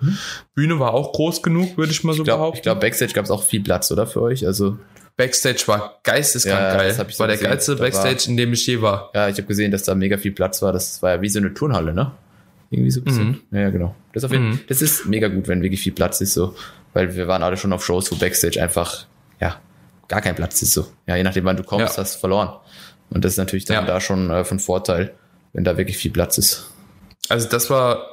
[0.55, 2.57] Bühne war auch groß genug, würde ich mal so Ich glaube, behaupten.
[2.59, 4.45] ich glaub, Backstage gab es auch viel Platz, oder für euch?
[4.47, 4.77] Also
[5.17, 6.87] Backstage war geisteskrank Ja, geil.
[6.89, 7.49] das hab ich so war der gesehen.
[7.51, 9.11] geilste Da war- Backstage, in dem ich je war.
[9.13, 10.73] Ja, ich habe gesehen, dass da mega viel Platz war.
[10.73, 12.11] Das war ja wie so eine Turnhalle, ne?
[12.69, 13.41] Irgendwie so ein bisschen.
[13.51, 13.95] Ja, ja, genau.
[14.13, 14.59] Das, ist auf jeden, Mhm.
[14.67, 16.55] das ist mega gut, wenn wirklich viel Platz ist, so.
[16.93, 19.05] Weil wir waren alle schon auf Shows, wo Backstage einfach,
[19.39, 19.59] ja,
[20.07, 20.87] gar kein Platz ist, so.
[21.05, 22.03] Ja, je nachdem, wann du kommst, Ja.
[22.03, 22.49] hast du verloren.
[23.09, 23.85] Und das ist natürlich dann Ja.
[23.85, 25.13] da schon äh, von Vorteil,
[25.53, 26.67] wenn da wirklich viel Platz ist.
[27.29, 28.05] Also das war,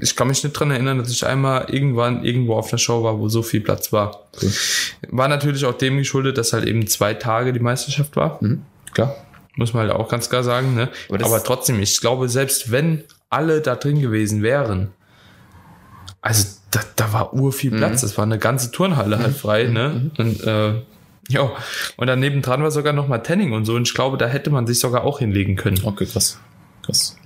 [0.00, 3.18] ich kann mich nicht dran erinnern, dass ich einmal irgendwann irgendwo auf einer Show war,
[3.18, 4.26] wo so viel Platz war.
[4.40, 4.52] Cool.
[5.08, 8.38] War natürlich auch dem geschuldet, dass halt eben zwei Tage die Meisterschaft war.
[8.40, 8.62] Mhm.
[8.92, 9.14] Klar.
[9.56, 10.74] Muss man halt auch ganz klar sagen.
[10.74, 10.88] Ne?
[11.08, 14.90] Aber Aber, trotzdem, ich glaube, selbst wenn alle da drin gewesen wären,
[16.20, 18.00] also da, da war ur viel Platz.
[18.00, 19.64] Das war eine ganze Turnhalle halt frei.
[19.64, 20.10] Ne?
[20.18, 20.82] Und äh,
[21.28, 21.50] ja,
[21.96, 23.74] und dann nebendran war sogar noch mal Tanning und so.
[23.74, 25.80] Und ich glaube, da hätte man sich sogar auch hinlegen können.
[25.84, 26.38] Okay, krass.
[26.82, 27.16] Krass.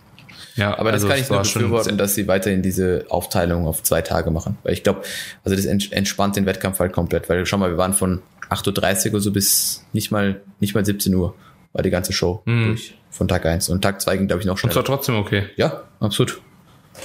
[0.58, 3.66] Ja, Aber das also kann es ich nur schon befürworten, dass sie weiterhin diese Aufteilung
[3.66, 4.58] auf zwei Tage machen.
[4.62, 5.02] Weil ich glaube,
[5.44, 7.28] also das ents- entspannt den Wettkampf halt komplett.
[7.28, 10.84] Weil schau mal, wir waren von 8.30 Uhr oder so bis nicht mal, nicht mal
[10.84, 11.34] 17 Uhr
[11.72, 12.66] war die ganze Show Mhm.
[12.68, 12.94] durch.
[13.10, 13.68] Von Tag 1.
[13.70, 15.46] Und Tag 2 ging, glaube ich, noch Und zwar trotzdem okay.
[15.56, 16.40] Ja, absolut.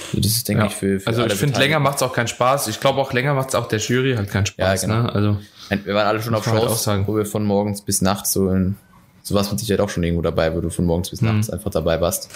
[0.08, 0.68] Also das ist, denke Ja.
[0.68, 2.66] ich, für, für also ich finde, länger macht's auch keinen Spaß.
[2.68, 4.82] Ich glaube auch länger macht's auch der Jury halt keinen Spaß.
[4.82, 5.02] Ja, genau.
[5.04, 5.14] ne?
[5.14, 5.36] Also
[5.84, 7.06] Wir waren alle schon auf man halt Shows, sagen.
[7.06, 8.76] wo wir von morgens bis nachts so in,
[9.22, 11.28] so warst mit Sicherheit auch schon irgendwo dabei, wo du von morgens bis Mhm.
[11.34, 12.28] nachts einfach dabei warst.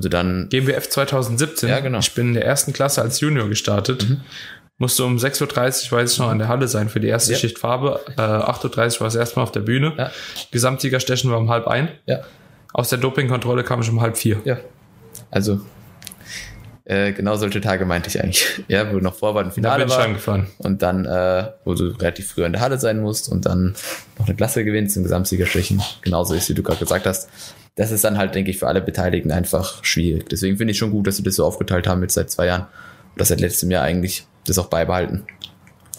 [0.00, 1.68] Du dann, GmbF 2017.
[1.68, 1.98] Ja, genau.
[1.98, 2.02] Mhm.
[2.02, 4.06] Ich bin in der ersten Klasse als Junior gestartet.
[4.78, 7.38] Musste um 6.30 Uhr, weiß ich noch, an der Halle sein für die erste Ja.
[7.38, 8.00] Schicht Farbe.
[8.16, 9.94] Äh, 8.30 Uhr war es erstmal auf der Bühne.
[9.96, 10.10] Ja.
[10.50, 11.88] Gesamtsiegerstechen war um halb ein.
[12.04, 12.20] ja,
[12.74, 14.38] Aus der Dopingkontrolle kam ich um halb vier.
[14.44, 14.58] Ja.
[15.30, 15.60] Also,
[16.86, 18.46] äh, genau solche Tage meinte ich eigentlich.
[18.68, 20.04] Ja, wo noch Vorwahl im Da Finale bin ich war.
[20.04, 20.46] angefahren.
[20.58, 23.74] Und dann, äh, wo du relativ früh in der Halle sein musst und dann
[24.18, 25.82] noch eine Klasse gewinnst und Gesamtsieger stechen.
[26.02, 27.28] Genauso ist, wie du gerade gesagt hast.
[27.74, 30.28] Das ist dann halt, denke ich, für alle Beteiligten einfach schwierig.
[30.30, 32.62] Deswegen finde ich schon gut, dass sie das so aufgeteilt haben jetzt seit zwei Jahren.
[32.62, 35.24] Und das seit letztem Jahr eigentlich das auch beibehalten.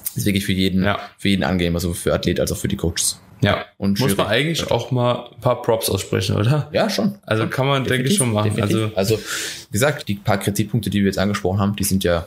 [0.05, 0.97] Das ist wirklich für jeden, Ja.
[1.19, 3.19] für jeden angenehm, also für Athlet als auch für die Coaches.
[3.41, 3.65] Ja.
[3.77, 6.69] Und Muss man eigentlich auch mal ein paar Props aussprechen, oder?
[6.71, 7.19] Ja, schon.
[7.23, 7.51] Also Schon.
[7.51, 8.49] kann man, denke ich, schon machen.
[8.55, 8.91] definitiv.
[8.95, 9.17] Also Also,
[9.69, 12.25] wie gesagt, die paar Kritikpunkte, die wir jetzt angesprochen haben, die sind ja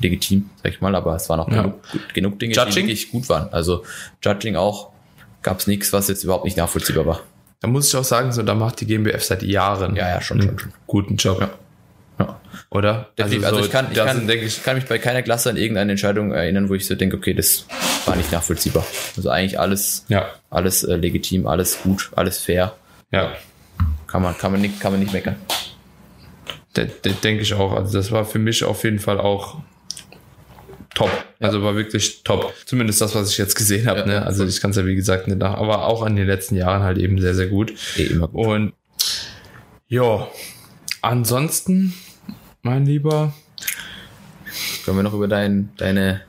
[0.00, 1.62] legitim, sag ich mal, aber es waren auch Ja.
[1.62, 2.72] genug, gut- genug Dinge, Judging?
[2.72, 3.52] die wirklich gut waren.
[3.52, 3.84] Also,
[4.22, 4.90] Judging auch,
[5.42, 7.20] gab es nichts, was jetzt überhaupt nicht nachvollziehbar war.
[7.60, 10.40] da muss ich auch sagen, so da macht die GmbF seit Jahren Ja, ja, schon,
[10.40, 10.72] einen schon, schon.
[10.86, 11.40] guten Job.
[11.40, 11.50] Ja.
[12.18, 12.40] Ja.
[12.70, 13.08] Oder?
[13.18, 13.44] Definitiv.
[13.46, 15.92] Also, so, ich, kann, ich, kann, sind, ich kann mich bei keiner Klasse an irgendeine
[15.92, 17.66] Entscheidung erinnern, wo ich so denke, okay, das
[18.06, 18.86] war nicht nachvollziehbar.
[19.16, 22.76] Also eigentlich alles, ja, alles äh, legitim, alles gut, alles fair.
[23.10, 23.32] ja.
[24.06, 25.36] Kann man, kann man nicht, kann man nicht meckern.
[26.76, 27.72] De de denke ich auch.
[27.72, 29.58] Also das war für mich auf jeden Fall auch
[30.94, 31.10] top.
[31.40, 32.54] Also war wirklich top.
[32.64, 34.00] Zumindest das, was ich jetzt gesehen habe.
[34.00, 34.22] Ja, ne?
[34.24, 36.82] Also ich kann es ja wie gesagt nicht nach, aber auch an den letzten Jahren
[36.82, 37.74] halt eben sehr, sehr gut.
[37.96, 38.46] Eh immer gut.
[38.46, 38.72] Und
[39.88, 40.28] ja,
[41.02, 41.92] ansonsten,
[42.62, 43.34] mein Lieber,
[44.84, 46.22] Können wir noch über dein, deine,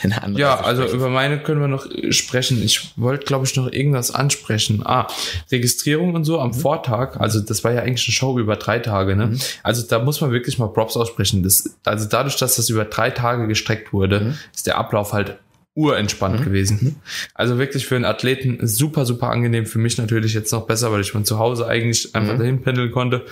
[0.02, 2.62] deine andere Ja, also über meine können wir noch äh, sprechen.
[2.62, 4.82] Ich wollte, glaube ich, noch irgendwas ansprechen.
[4.84, 5.06] Ah,
[5.50, 7.18] Registrierung und so am Vortag.
[7.18, 9.16] Also das war ja eigentlich eine Show über drei Tage.
[9.16, 9.38] Ne?
[9.62, 11.42] Also da muss man wirklich mal Props aussprechen.
[11.42, 15.38] Das, also dadurch, dass das über drei Tage gestreckt wurde, ist der Ablauf halt
[15.74, 16.96] urentspannt gewesen.
[17.34, 19.66] Also wirklich für einen Athleten super, super angenehm.
[19.66, 22.90] Für mich natürlich jetzt noch besser, weil ich von zu Hause eigentlich einfach dahin pendeln
[22.90, 23.24] konnte.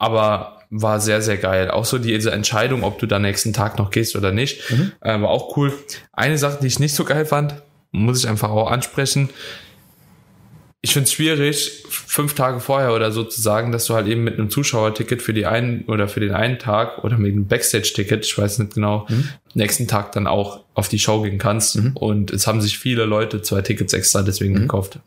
[0.00, 1.70] Aber war sehr, sehr geil.
[1.70, 4.62] Auch so diese Entscheidung, ob du da nächsten Tag noch gehst oder nicht,
[5.00, 5.72] äh, war auch cool.
[6.12, 7.54] Eine Sache, die ich nicht so geil fand,
[7.92, 9.30] muss ich einfach auch ansprechen.
[10.82, 14.24] Ich finde es schwierig, fünf Tage vorher oder so zu sagen, dass du halt eben
[14.24, 18.24] mit einem Zuschauerticket für die einen oder für den einen Tag oder mit einem Backstage-Ticket,
[18.24, 19.06] ich weiß nicht genau,
[19.52, 21.78] nächsten Tag dann auch auf die Show gehen kannst.
[21.94, 25.00] Und es haben sich viele Leute zwei Tickets extra deswegen gekauft.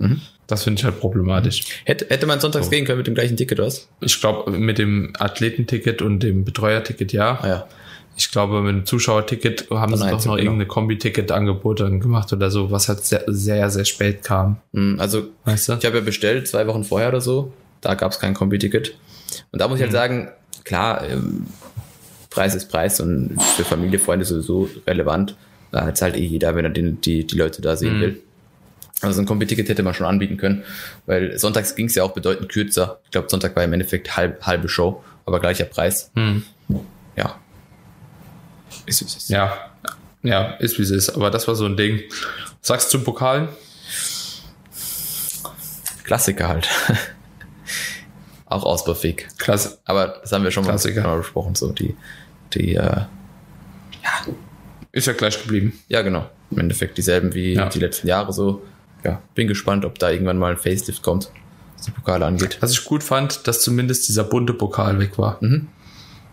[0.46, 1.64] Das finde ich halt problematisch.
[1.86, 3.90] Hätte, hätte man sonntags gehen können mit dem gleichen Ticket, oder was?
[4.02, 7.40] Ich glaube, mit dem Athletenticket und dem Betreuerticket ja.
[7.42, 7.68] Ah ja.
[8.16, 10.36] Ich glaube, mit dem Zuschauerticket haben sie doch noch genau.
[10.38, 14.58] irgendeine Kombi-Ticket-Angebot dann gemacht oder so, was halt sehr, sehr, sehr spät kam.
[14.74, 15.74] Hm, Also, Weißt du?
[15.74, 17.52] ich habe ja bestellt, zwei Wochen vorher oder so.
[17.82, 18.96] Da gab es kein Kombi-Ticket.
[19.52, 20.30] Und da muss ich halt sagen,
[20.64, 21.48] klar, ähm,
[22.30, 25.36] Preis ist Preis und für Familie, Freunde sowieso relevant.
[25.72, 28.02] Da hat halt eh jeder, wenn er den, die, die Leute da sehen Mhm.
[28.02, 28.22] will.
[29.02, 30.64] Also ein Kombi-Ticket hätte man schon anbieten können,
[31.08, 33.00] weil sonntags ging es ja auch bedeutend kürzer.
[33.06, 36.10] Ich glaube, Sonntag war im Endeffekt halb, halbe Show, aber gleicher Preis.
[36.16, 36.44] Hm.
[37.18, 37.36] Ja.
[38.86, 39.30] Ist, ist, ist.
[39.30, 39.54] Ja,
[40.24, 41.10] ja, ist wie es ist.
[41.12, 42.02] Aber das war so ein Ding.
[42.60, 43.50] Was sagst du zum Pokal?
[46.04, 46.68] Klassiker halt.
[48.46, 49.28] auch ausbaufähig.
[49.38, 49.80] Klasse.
[49.86, 51.02] Aber das haben wir schon mal, Klassiker.
[51.04, 51.96] mal besprochen, so die,
[52.54, 53.02] die, äh,
[54.92, 55.80] Ist ja gleich geblieben.
[55.88, 57.70] ja genau, im Endeffekt dieselben wie Ja.
[57.70, 58.64] die letzten Jahre so.
[59.04, 61.30] Ja, bin gespannt, ob da irgendwann mal ein Facelift kommt,
[61.76, 62.58] was die Pokale angeht.
[62.62, 65.38] Was ich gut fand, dass zumindest dieser bunte Pokal weg war.
[65.42, 65.68] Mhm.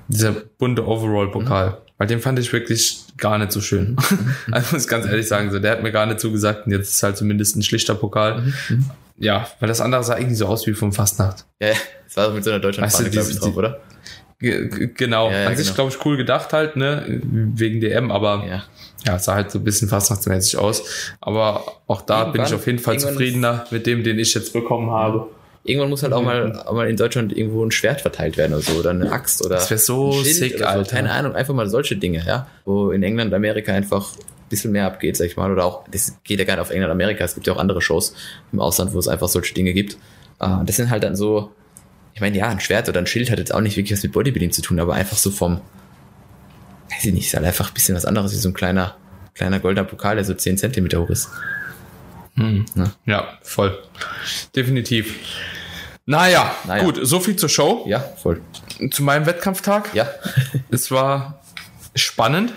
[0.08, 1.78] Dieser bunte Overall-Pokal.
[2.00, 3.94] Weil den fand ich wirklich gar nicht so schön.
[4.50, 6.94] also muss ich ganz ehrlich sagen, so, der hat mir gar nicht zugesagt und jetzt
[6.94, 8.40] ist halt zumindest ein schlichter Pokal.
[8.70, 8.86] Mhm.
[9.18, 11.44] Ja, weil das andere sah irgendwie so aus wie vom Fastnacht.
[11.60, 11.74] Ja, ja,
[12.06, 13.80] das war mit so einer Deutschlandfahne, Weißt du, glaube ich, drauf, oder?
[14.38, 15.30] Genau.
[15.30, 15.74] Ja, ja, An sich, genau.
[15.74, 17.04] glaube ich, cool gedacht halt, ne?
[17.06, 18.62] Wegen DM, aber Ja.
[19.04, 20.82] ja, es sah halt so ein bisschen fastnachtsmäßig aus.
[21.20, 24.32] Aber auch da bin ich Irgendwann- auf jeden Fall irgendwann zufriedener mit dem, den ich
[24.32, 25.26] jetzt bekommen habe.
[25.62, 28.62] Irgendwann muss halt auch mal, auch mal in Deutschland irgendwo ein Schwert verteilt werden oder
[28.62, 30.64] so, oder eine Axt oder Das wär so sick, so.
[30.64, 30.96] Alter.
[30.96, 32.46] Keine Ahnung, einfach mal solche Dinge, ja.
[32.64, 35.53] Wo in England, Amerika einfach ein bisschen mehr abgeht, sag ich mal.
[35.53, 37.25] Oder auch, das geht ja gar nicht auf England, Amerika.
[37.25, 38.14] Es gibt ja auch andere Shows
[38.53, 39.99] im Ausland, wo es einfach solche Dinge gibt.
[40.38, 41.53] Ah, das sind halt dann so,
[42.14, 44.12] ich meine, ja, ein Schwert oder ein Schild hat jetzt auch nicht wirklich was mit
[44.12, 45.61] Bodybuilding zu tun, aber einfach so vom,
[46.90, 48.96] weiß ich nicht, ist halt einfach ein bisschen was anderes wie so ein kleiner,
[49.35, 51.29] kleiner goldener Pokal, der so 10 Zentimeter hoch ist.
[53.07, 53.79] Ja, voll.
[54.55, 55.14] Definitiv.
[56.07, 56.83] Naja, Naja.
[56.85, 57.85] gut, so viel zur Show.
[57.87, 58.40] Ja, voll.
[58.90, 59.94] Zu meinem Wettkampftag.
[59.94, 60.09] Ja.
[60.70, 61.40] Es war
[61.94, 62.53] spannend.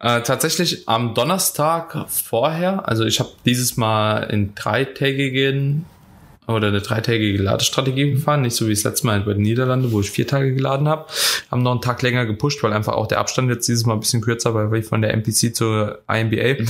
[0.00, 5.84] Äh, tatsächlich am Donnerstag vorher, also ich habe dieses Mal in dreitägigen
[6.46, 10.00] oder eine dreitägige Ladestrategie gefahren, nicht so wie das letzte Mal bei den Niederlanden, wo
[10.00, 11.06] ich vier Tage geladen habe.
[11.50, 14.00] Haben noch einen Tag länger gepusht, weil einfach auch der Abstand jetzt dieses Mal ein
[14.00, 16.64] bisschen kürzer war, weil ich von der MPC zur IMBA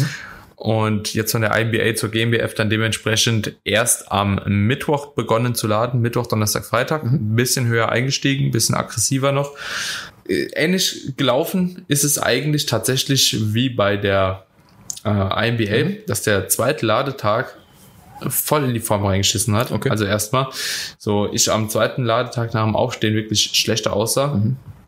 [0.57, 6.01] und jetzt von der IMBA zur GmbF dann dementsprechend erst am Mittwoch begonnen zu laden,
[6.01, 9.53] Mittwoch, Donnerstag, Freitag, ein bisschen höher eingestiegen, ein bisschen aggressiver noch.
[10.29, 14.47] Äh, Ähnlich gelaufen ist es eigentlich tatsächlich wie bei der
[15.05, 17.57] äh, IMBA, dass der zweite Ladetag
[18.29, 19.73] voll in die Form reingeschissen hat.
[19.73, 19.91] Okay.
[19.91, 20.49] Also erstmal,
[20.99, 24.41] so ich am zweiten Ladetag nach dem Aufstehen wirklich schlechter aussah.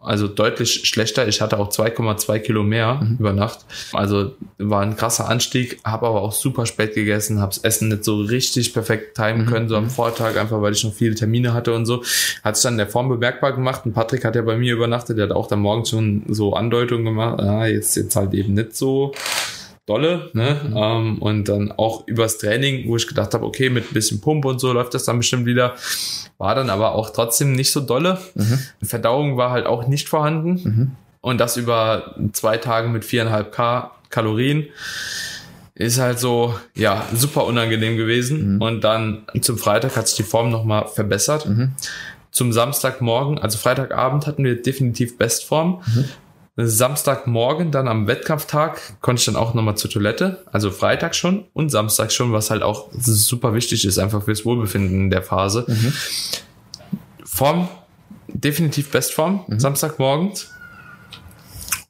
[0.07, 1.27] Also deutlich schlechter.
[1.27, 3.67] Ich hatte auch 2,2 Kilo mehr über Nacht.
[3.93, 8.05] Also war ein krasser Anstieg, habe aber auch super spät gegessen, habe das Essen nicht
[8.05, 11.75] so richtig perfekt timen können, so am Vortag, einfach weil ich noch viele Termine hatte
[11.75, 12.05] und so.
[12.45, 13.83] Hat sich dann in der Form bemerkbar gemacht.
[13.85, 17.05] Und Patrick hat ja bei mir übernachtet, der hat auch dann morgens schon so Andeutungen
[17.05, 19.13] gemacht, ah, jetzt, jetzt halt eben nicht so
[19.87, 20.61] dolle, ne?
[20.75, 24.45] Ähm, und dann auch übers Training, wo ich gedacht habe, okay, mit ein bisschen Pump
[24.45, 25.75] und so läuft das dann bestimmt wieder.
[26.39, 28.19] War dann aber auch trotzdem nicht so dolle.
[28.83, 30.97] Verdauung war halt auch nicht vorhanden.
[31.21, 34.67] Und das über zwei Tage mit viereinhalb K Kalorien
[35.75, 38.59] ist halt so, ja, super unangenehm gewesen.
[38.63, 41.47] Und dann zum Freitag hat sich die Form nochmal verbessert.
[42.31, 45.83] Zum Samstagmorgen, also Freitagabend hatten wir definitiv Bestform.
[46.57, 50.43] Samstagmorgen, dann am Wettkampftag, konnte ich dann auch nochmal zur Toilette.
[50.53, 55.03] Also Freitag schon und Samstag schon, was halt auch super wichtig ist, einfach fürs Wohlbefinden
[55.03, 55.67] in der Phase.
[57.25, 57.69] Form,
[58.29, 60.51] definitiv Bestform, Samstagmorgens.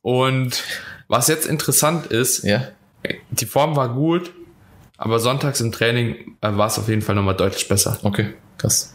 [0.03, 0.63] Und
[1.09, 2.63] was jetzt interessant ist, Ja.
[3.31, 4.33] die Form war gut,
[4.99, 7.99] aber sonntags im Training äh, war es auf jeden Fall nochmal deutlich besser.
[8.03, 8.35] Okay.
[8.59, 8.95] Krass.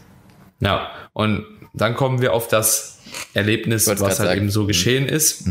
[0.60, 2.91] Ja, und dann kommen wir auf das
[3.34, 4.40] Erlebnis, was halt sagen.
[4.40, 5.44] eben so geschehen ist.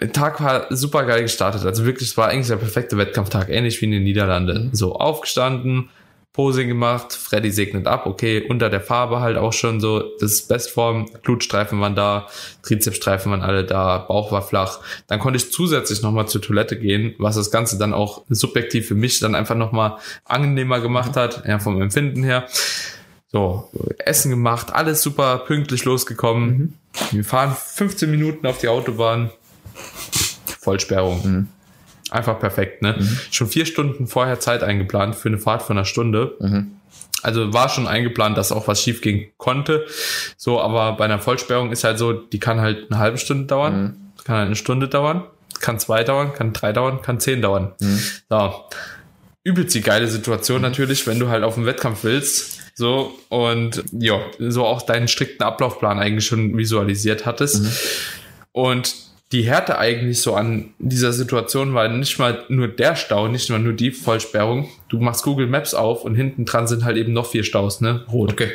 [0.00, 1.64] Der Tag war super geil gestartet.
[1.64, 4.70] Also wirklich, es war eigentlich der perfekte Wettkampftag, ähnlich wie in den Niederlanden.
[4.72, 5.90] So aufgestanden,
[6.38, 10.48] Posing gemacht, Freddy segnet ab, okay, unter der Farbe halt auch schon so, das ist
[10.48, 12.28] Bestform, Glutstreifen waren da,
[12.62, 14.78] Trizepsstreifen waren alle da, Bauch war flach.
[15.08, 18.94] Dann konnte ich zusätzlich nochmal zur Toilette gehen, was das Ganze dann auch subjektiv für
[18.94, 22.46] mich dann einfach nochmal angenehmer gemacht hat, ja, vom Empfinden her.
[23.30, 26.78] So, Essen gemacht, alles super pünktlich losgekommen.
[27.10, 29.30] Wir fahren 15 Minuten auf die Autobahn.
[30.60, 31.48] Vollsperrung.
[32.10, 32.96] Einfach perfekt, ne?
[33.30, 36.36] Schon vier Stunden vorher Zeit eingeplant für eine Fahrt von einer Stunde.
[37.22, 39.86] Also war schon eingeplant, dass auch was schief gehen konnte.
[40.36, 44.12] So, aber bei einer Vollsperrung ist halt so, die kann halt eine halbe Stunde dauern,
[44.24, 45.24] kann halt eine Stunde dauern,
[45.60, 47.74] kann zwei dauern, kann drei dauern, kann zehn dauern.
[48.30, 48.54] So.
[49.44, 52.60] Übelst die geile Situation natürlich, wenn du halt auf den Wettkampf willst.
[52.78, 57.60] So, und ja, so auch deinen strikten Ablaufplan eigentlich schon visualisiert hattest.
[58.52, 58.94] Und
[59.32, 63.58] die Härte eigentlich so an dieser Situation war nicht mal nur der Stau, nicht mal
[63.58, 64.68] nur die Vollsperrung.
[64.88, 68.04] Du machst Google Maps auf und hinten dran sind halt eben noch vier Staus, ne?
[68.12, 68.30] Rot.
[68.32, 68.52] Okay.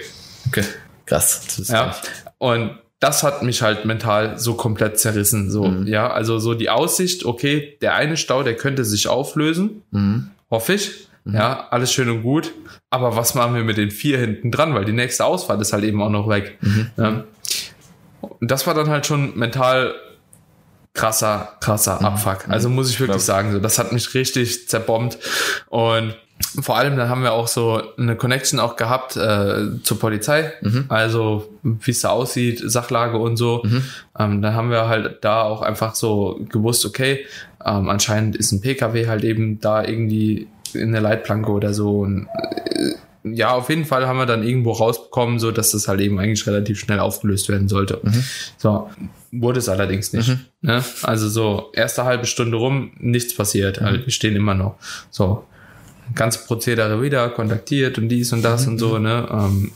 [0.47, 0.63] Okay.
[1.05, 1.61] Krass.
[1.67, 1.93] Ja.
[2.37, 5.51] Und das hat mich halt mental so komplett zerrissen.
[5.51, 5.85] So, Mhm.
[5.87, 10.29] ja, also so die Aussicht, okay, der eine Stau, der könnte sich auflösen, Mhm.
[10.49, 11.09] hoffe ich.
[11.25, 12.53] Ja, alles schön und gut.
[12.89, 14.73] Aber was machen wir mit den vier hinten dran?
[14.73, 16.57] Weil die nächste Ausfahrt ist halt eben auch noch weg.
[16.61, 16.89] Mhm.
[16.97, 17.23] Ja.
[18.21, 19.95] Und das war dann halt schon mental
[20.93, 22.47] krasser, krasser Abfuck.
[22.49, 23.21] Also muss ich wirklich Mhm.
[23.21, 25.17] Sagen, so, das hat mich richtig zerbombt.
[25.67, 26.15] Und
[26.61, 30.53] vor allem, dann haben wir auch so eine Connection auch gehabt äh, zur Polizei.
[30.61, 30.85] Mhm.
[30.89, 33.63] Also, wie es da aussieht, Sachlage und so.
[34.19, 37.25] Ähm, dann haben wir halt da auch einfach so gewusst, okay,
[37.65, 42.01] ähm, anscheinend ist ein PKW halt eben da irgendwie in der Leitplanke oder so.
[42.01, 42.93] Und, äh,
[43.35, 46.45] ja, auf jeden Fall haben wir dann irgendwo rausbekommen, so dass das halt eben eigentlich
[46.45, 48.01] relativ schnell aufgelöst werden sollte.
[48.57, 48.89] So,
[49.31, 50.37] wurde es allerdings nicht.
[50.61, 50.83] Ne?
[51.03, 53.79] Also so, erste halbe Stunde rum, nichts passiert.
[53.79, 54.75] Halt, wir stehen immer noch.
[55.09, 55.45] So,
[56.15, 59.27] ganze Prozedere wieder kontaktiert und dies und das und so, ne?
[59.31, 59.71] Ähm,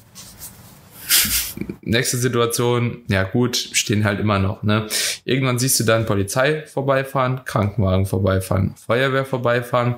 [1.82, 4.88] nächste Situation, ja gut, stehen halt immer noch, ne?
[5.26, 9.96] Irgendwann siehst du dann Polizei vorbeifahren, Krankenwagen vorbeifahren, Feuerwehr vorbeifahren.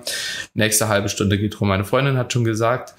[0.53, 1.67] Nächste halbe Stunde geht rum.
[1.67, 2.93] Meine Freundin hat schon gesagt,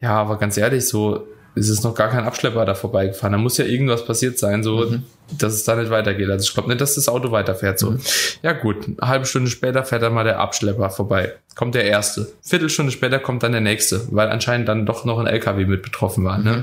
[0.00, 3.32] ja, aber ganz ehrlich, so ist es noch gar kein Abschlepper da vorbeigefahren.
[3.32, 4.98] Da muss ja irgendwas passiert sein, so,
[5.38, 6.28] dass es da nicht weitergeht.
[6.28, 7.78] Also ich glaube nicht, dass das Auto weiterfährt.
[7.78, 7.96] So,
[8.42, 11.32] ja gut, eine halbe Stunde später fährt dann mal der Abschlepper vorbei.
[11.54, 12.28] Kommt der erste.
[12.42, 16.24] Viertelstunde später kommt dann der nächste, weil anscheinend dann doch noch ein LKW mit betroffen
[16.24, 16.38] war.
[16.38, 16.62] Ne?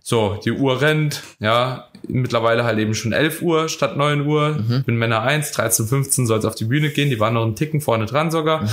[0.00, 4.58] So, die Uhr rennt, ja, mittlerweile halt eben schon 11 Uhr statt 9 Uhr.
[4.86, 7.10] Bin Männer 1, 13, 15 soll es auf die Bühne gehen.
[7.10, 8.68] Die waren noch einen Ticken vorne dran sogar.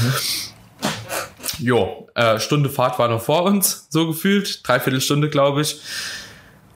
[1.62, 4.68] Jo, äh, Stunde Fahrt war noch vor uns, so gefühlt.
[4.68, 5.80] Dreiviertel Stunde, glaube ich.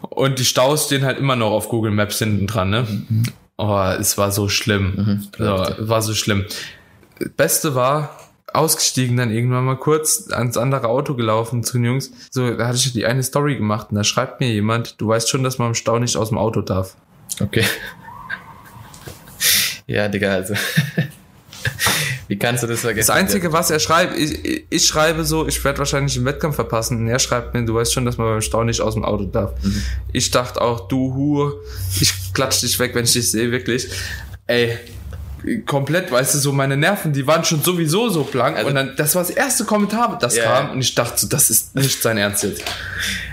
[0.01, 2.87] Und die Staus stehen halt immer noch auf Google Maps hinten dran, ne?
[3.57, 5.27] Oh, es war so schlimm.
[5.37, 6.45] so, war so schlimm.
[7.37, 8.19] Beste war,
[8.53, 12.11] ausgestiegen dann irgendwann mal kurz ans andere Auto gelaufen zu den Jungs.
[12.31, 15.29] So, da hatte ich die eine Story gemacht und da schreibt mir jemand, du weißt
[15.29, 16.95] schon, dass man im Stau nicht aus dem Auto darf.
[17.41, 17.63] Okay.
[19.87, 20.53] ja, Digga, also.
[22.27, 23.07] Wie kannst du das vergessen?
[23.07, 26.97] Das Einzige, was er schreibt, ich, ich, schreibe so, ich werde wahrscheinlich den Wettkampf verpassen.
[26.97, 29.25] Und er schreibt mir, du weißt schon, dass man beim Stau nicht aus dem Auto
[29.25, 29.53] darf.
[30.11, 31.59] Ich dachte auch, du Hure,
[31.99, 33.89] ich klatsch dich weg, wenn ich dich sehe, wirklich.
[34.47, 34.77] Ey,
[35.65, 38.57] komplett, weißt du, so meine Nerven, die waren schon sowieso so blank.
[38.57, 40.71] Also- und dann, das war das erste Kommentar, das Ja, kam.
[40.71, 42.63] Und ich dachte so, das ist nicht sein Ernst jetzt.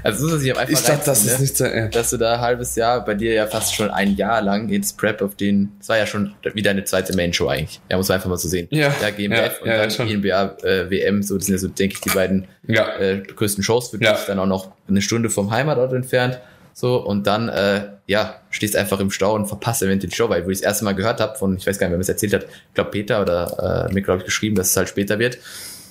[0.05, 1.41] Also das muss man sich einfach Ich dachte, das ist ne?
[1.41, 1.97] nicht sein Ernst.
[1.97, 4.93] dass du da ein halbes Jahr, bei dir ja fast schon ein Jahr lang ins
[4.93, 7.81] Prep auf den, das war ja schon wieder eine zweite Main-Show eigentlich.
[7.91, 8.69] Ja, muss man einfach mal so sehen.
[8.71, 10.09] Ja, ja GmbF ja, und ja, dann schon.
[10.09, 12.97] INBA äh, WM, so das sind ja so, denke ich, die beiden Ja.
[12.99, 14.19] äh, größten Shows für dich, Ja.
[14.27, 16.39] dann auch noch eine Stunde vom Heimatort entfernt.
[16.75, 20.45] So, und dann, äh, ja, stehst einfach im Stau und verpasst eventuell die Show, weil
[20.47, 22.09] wo ich das erste Mal gehört habe von, ich weiß gar nicht, wer mir das
[22.11, 25.19] erzählt hat, ich glaube Peter oder äh, mir, glaube ich, geschrieben, dass es halt später
[25.19, 25.39] wird.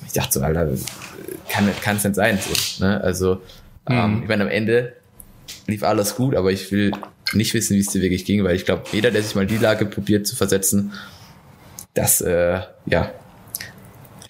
[0.05, 0.67] Ich dachte so, Alter,
[1.49, 2.39] kann kann es nicht sein.
[2.39, 3.01] So, ne?
[3.03, 3.41] Also,
[3.89, 4.21] ähm, Mhm.
[4.23, 4.93] ich meine, am Ende
[5.67, 6.91] lief alles gut, aber ich will
[7.33, 9.47] nicht wissen, wie es dir wirklich ging, weil ich glaube, jeder, der sich mal in
[9.47, 10.93] die Lage probiert zu versetzen,
[11.93, 13.11] das, äh, ja.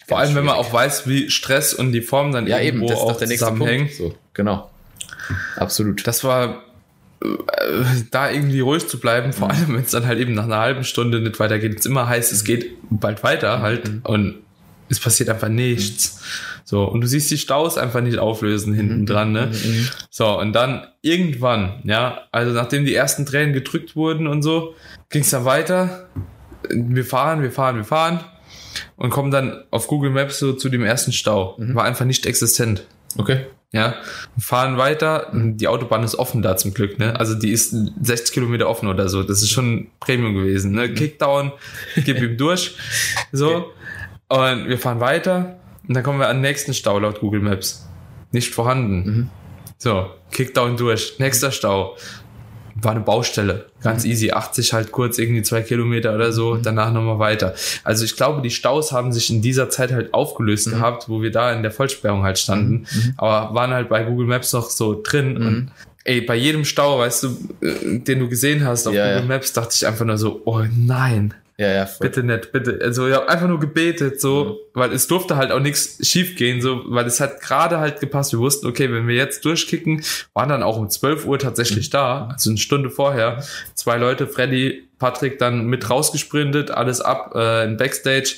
[0.07, 2.97] Vor allem, wenn man auch weiß, wie Stress und die Form dann Ja, eben, das
[2.97, 3.51] ist auch der nächste.
[3.51, 3.93] Punkt.
[3.93, 4.69] So, genau.
[5.55, 6.05] Absolut.
[6.07, 6.63] das war
[8.09, 10.83] da irgendwie ruhig zu bleiben, vor allem wenn es dann halt eben nach einer halben
[10.83, 11.77] Stunde nicht weitergeht.
[11.77, 14.39] Es immer heißt, es geht bald weiter halt und
[14.89, 16.21] es passiert einfach nichts.
[16.65, 19.51] So, und du siehst die Staus einfach nicht auflösen hinten dran, ne?
[20.09, 24.73] So, und dann irgendwann, ja, also nachdem die ersten Tränen gedrückt wurden und so,
[25.09, 26.09] ging es dann weiter.
[26.69, 28.21] Wir fahren, wir fahren, wir fahren
[28.95, 31.55] und kommen dann auf Google Maps so zu dem ersten Stau.
[31.57, 32.85] War einfach nicht existent.
[33.17, 33.45] Okay.
[33.73, 33.95] Ja,
[34.37, 35.31] fahren weiter.
[35.33, 37.17] Die Autobahn ist offen da zum Glück, ne?
[37.17, 39.23] Also die ist 60 Kilometer offen oder so.
[39.23, 40.93] Das ist schon Premium gewesen, ne?
[40.93, 41.53] Kickdown,
[41.95, 42.75] gib ihm durch.
[43.31, 43.71] So.
[44.27, 45.57] Und wir fahren weiter.
[45.87, 47.87] Und dann kommen wir an den nächsten Stau laut Google Maps.
[48.31, 49.29] Nicht vorhanden.
[49.77, 51.17] So, Kickdown durch.
[51.19, 51.95] Nächster Stau.
[52.75, 53.65] War eine Baustelle.
[53.83, 54.31] Ganz easy.
[54.31, 56.55] 80 halt kurz, irgendwie zwei Kilometer oder so.
[56.57, 57.53] Danach nochmal weiter.
[57.83, 61.31] Also ich glaube, die Staus haben sich in dieser Zeit halt aufgelöst gehabt, wo wir
[61.31, 62.85] da in der Vollsperrung halt standen.
[63.17, 65.37] Aber waren halt bei Google Maps noch so drin.
[65.37, 65.71] Und
[66.03, 67.27] ey, bei jedem Stau, weißt du,
[67.61, 69.27] äh, den du gesehen hast auf Ja, Google.
[69.27, 71.33] Maps, dachte ich einfach nur so, oh nein.
[71.57, 72.07] Ja, ja, voll.
[72.07, 72.79] Bitte nicht, bitte.
[72.81, 76.61] Also ich habe einfach nur gebetet, so, weil es durfte halt auch nichts schief gehen,
[76.61, 78.31] so, weil es hat gerade halt gepasst.
[78.31, 82.29] Wir wussten, okay, wenn wir jetzt durchkicken, waren dann auch um 12 Uhr tatsächlich da,
[82.33, 83.43] also eine Stunde vorher.
[83.75, 88.35] Zwei Leute, Freddy, Patrick, dann mit rausgesprintet, alles ab, äh, in Backstage.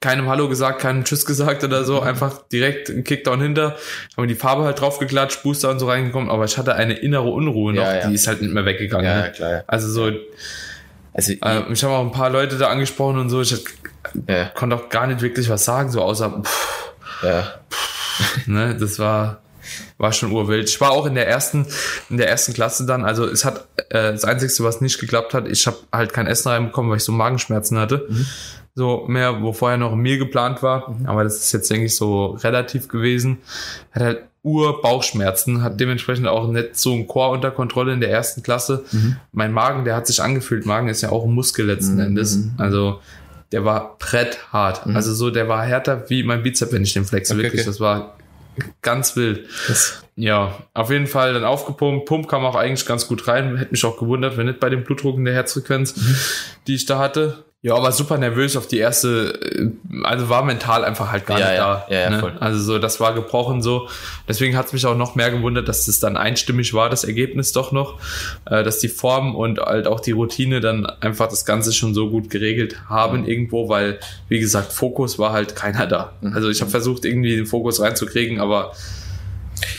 [0.00, 3.76] Keinem Hallo gesagt, keinem Tschüss gesagt oder so, einfach direkt einen Kickdown hinter,
[4.16, 7.72] haben die Farbe halt draufgeklatscht, Booster und so reingekommen, aber ich hatte eine innere Unruhe
[7.72, 9.06] noch, Ja, die ist halt nicht mehr weggegangen.
[9.06, 9.32] Ja, ne?
[9.32, 9.64] klar.
[9.66, 10.12] Also so,
[11.16, 13.40] Also, äh, ich habe auch ein paar Leute da angesprochen und so.
[13.40, 13.64] Ich
[14.28, 17.54] ja, konnte auch gar nicht wirklich was sagen, so außer, pff, ja.
[18.46, 19.40] ne, das war,
[19.96, 20.68] war schon urwild.
[20.68, 21.66] Ich war auch in der ersten,
[22.10, 25.48] in der ersten Klasse dann, also es hat, äh, das Einzige, was nicht geklappt hat,
[25.48, 28.06] ich habe halt kein Essen reinbekommen, weil ich so Magenschmerzen hatte.
[28.08, 28.26] Mhm.
[28.74, 30.90] So mehr, wo vorher noch ein Meal geplant war.
[30.90, 31.06] Mhm.
[31.06, 33.38] Aber das ist jetzt, denke ich, so relativ gewesen.
[33.92, 38.44] Hat halt Ur-Bauchschmerzen, hat dementsprechend auch nicht so ein Chor unter Kontrolle in der ersten
[38.44, 38.84] Klasse.
[38.92, 39.16] Mhm.
[39.32, 40.64] Mein Magen, der hat sich angefühlt.
[40.66, 42.00] Magen ist ja auch ein Muskel letzten mhm.
[42.00, 42.38] Endes.
[42.56, 43.00] Also
[43.50, 44.86] der war bretthart.
[44.86, 44.94] Mhm.
[44.94, 47.34] Also so, der war härter wie mein Bizep, wenn ich den flexe.
[47.34, 47.70] Okay, Wirklich, okay.
[47.70, 48.16] das war
[48.82, 49.48] ganz wild.
[49.66, 52.06] Das ja, auf jeden Fall dann aufgepumpt.
[52.06, 53.56] Pump kam auch eigentlich ganz gut rein.
[53.56, 56.16] Hätte mich auch gewundert, wenn nicht bei dem Blutdruck in der Herzfrequenz, mhm.
[56.68, 57.44] die ich da hatte.
[57.66, 61.46] Ja, aber super nervös auf die erste, äh, also war mental einfach halt gar ja,
[61.46, 61.92] nicht ja, da.
[61.92, 62.20] Ja, ja, ne?
[62.20, 62.32] voll.
[62.38, 63.88] Also so, das war gebrochen so.
[64.28, 67.50] Deswegen hat es mich auch noch mehr gewundert, dass das dann einstimmig war, das Ergebnis
[67.50, 67.98] doch noch,
[68.44, 72.08] äh, dass die Form und halt auch die Routine dann einfach das Ganze schon so
[72.08, 73.28] gut geregelt haben mhm.
[73.28, 73.98] irgendwo, weil,
[74.28, 76.12] wie gesagt, Fokus war halt keiner da.
[76.20, 76.34] Mhm.
[76.34, 78.74] Also ich habe versucht, irgendwie den Fokus reinzukriegen, aber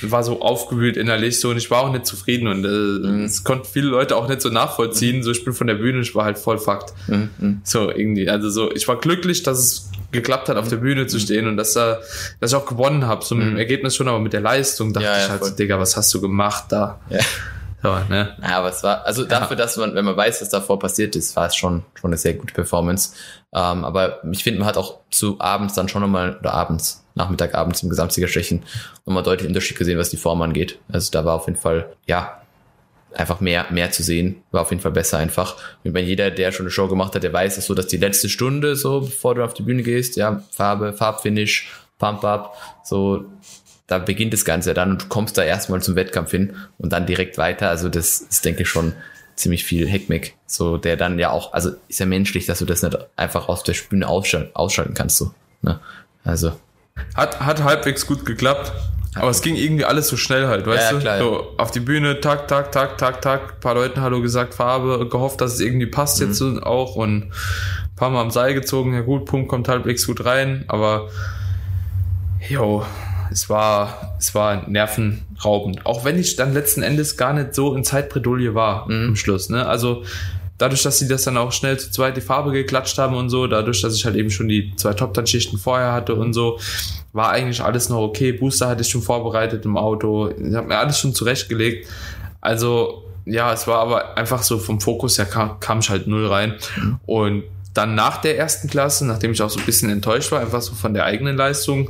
[0.01, 3.25] war so aufgewühlt innerlich so und ich war auch nicht zufrieden und äh, mhm.
[3.25, 5.17] es konnten viele Leute auch nicht so nachvollziehen.
[5.17, 5.23] Mhm.
[5.23, 6.93] So, ich bin von der Bühne, ich war halt voll Fakt.
[7.07, 7.29] Mhm.
[7.37, 7.61] mhm.
[7.63, 11.17] So irgendwie, also so, ich war glücklich, dass es geklappt hat, auf der Bühne zu
[11.17, 11.21] mhm.
[11.21, 11.99] stehen und dass, da,
[12.39, 13.23] dass ich auch gewonnen habe.
[13.23, 13.59] So mit dem mhm.
[13.59, 16.13] Ergebnis schon, aber mit der Leistung dachte ja, ja, ich halt, so, Digga, was hast
[16.13, 16.99] du gemacht da?
[17.09, 17.19] Ja.
[17.83, 18.35] So, ne?
[18.41, 19.63] Ja, aber es war, also dafür, ja.
[19.63, 22.33] dass man, wenn man weiß, was davor passiert ist, war es schon, schon eine sehr
[22.33, 23.13] gute Performance.
[23.53, 27.55] Ähm, aber ich finde, man hat auch zu abends dann schon nochmal, oder abends, Nachmittag,
[27.55, 28.63] abends im Gesamtsiegerstechen
[29.05, 30.79] nochmal deutlich Unterschied gesehen, was die Form angeht.
[30.87, 32.41] Also da war auf jeden Fall, ja,
[33.13, 35.57] einfach mehr, mehr zu sehen, war auf jeden Fall besser einfach.
[35.83, 37.97] Und bei jeder, der schon eine Show gemacht hat, der weiß es so, dass die
[37.97, 43.25] letzte Stunde, so bevor du auf die Bühne gehst, ja, Farbe, Farbfinish, Pump-Up, so,
[43.87, 47.05] da beginnt das Ganze dann und du kommst da erstmal zum Wettkampf hin und dann
[47.05, 47.69] direkt weiter.
[47.69, 48.93] Also das ist, denke ich, schon
[49.35, 52.83] ziemlich viel Heckmeck, so der dann ja auch, also ist ja menschlich, dass du das
[52.83, 55.31] nicht einfach aus der Bühne ausschalten, ausschalten kannst, so.
[55.61, 55.79] Ne?
[56.23, 56.51] Also
[57.15, 58.71] hat, hat halbwegs gut geklappt.
[59.15, 61.23] Aber es ging irgendwie alles so schnell halt, weißt ja, klar, du?
[61.23, 65.41] So, auf die Bühne, tak, tak, tak, tak, tak, paar Leuten Hallo gesagt, Farbe, gehofft,
[65.41, 66.27] dass es irgendwie passt mhm.
[66.27, 67.31] jetzt auch und ein
[67.95, 71.09] paar Mal am Seil gezogen, ja gut, Punkt kommt halbwegs gut rein, aber
[72.47, 72.85] jo,
[73.31, 75.85] es war, es war nervenraubend.
[75.85, 79.09] Auch wenn ich dann letzten Endes gar nicht so in Zeitbredouille war mhm.
[79.09, 79.65] am Schluss, ne?
[79.65, 80.03] Also,
[80.57, 83.47] dadurch, dass sie das dann auch schnell zu zweit die Farbe geklatscht haben und so,
[83.47, 86.59] dadurch, dass ich halt eben schon die zwei Top-Tan-Schichten vorher hatte und so,
[87.13, 88.31] war eigentlich alles noch okay.
[88.31, 90.29] Booster hatte ich schon vorbereitet im Auto.
[90.29, 91.87] Ich habe mir alles schon zurechtgelegt.
[92.41, 96.27] Also, ja, es war aber einfach so vom Fokus her kam, kam ich halt null
[96.27, 96.55] rein.
[96.75, 96.99] Mhm.
[97.05, 97.43] Und
[97.73, 100.73] dann nach der ersten Klasse, nachdem ich auch so ein bisschen enttäuscht war, einfach so
[100.73, 101.89] von der eigenen Leistung,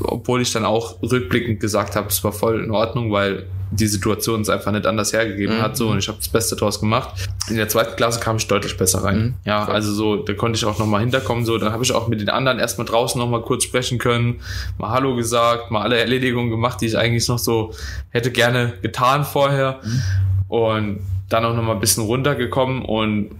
[0.00, 4.42] obwohl ich dann auch rückblickend gesagt habe, es war voll in Ordnung, weil die Situation
[4.42, 5.62] es einfach nicht anders hergegeben mhm.
[5.62, 7.28] hat so und ich habe das Beste draus gemacht.
[7.48, 9.18] In der zweiten Klasse kam ich deutlich besser rein.
[9.18, 9.34] Mhm.
[9.44, 9.74] Ja, Voll.
[9.74, 11.44] also so, da konnte ich auch nochmal hinterkommen.
[11.44, 14.40] So, dann habe ich auch mit den anderen erstmal draußen nochmal kurz sprechen können,
[14.78, 17.72] mal Hallo gesagt, mal alle Erledigungen gemacht, die ich eigentlich noch so
[18.10, 19.80] hätte gerne getan vorher.
[19.82, 20.02] Mhm.
[20.48, 23.30] Und dann auch nochmal ein bisschen runtergekommen und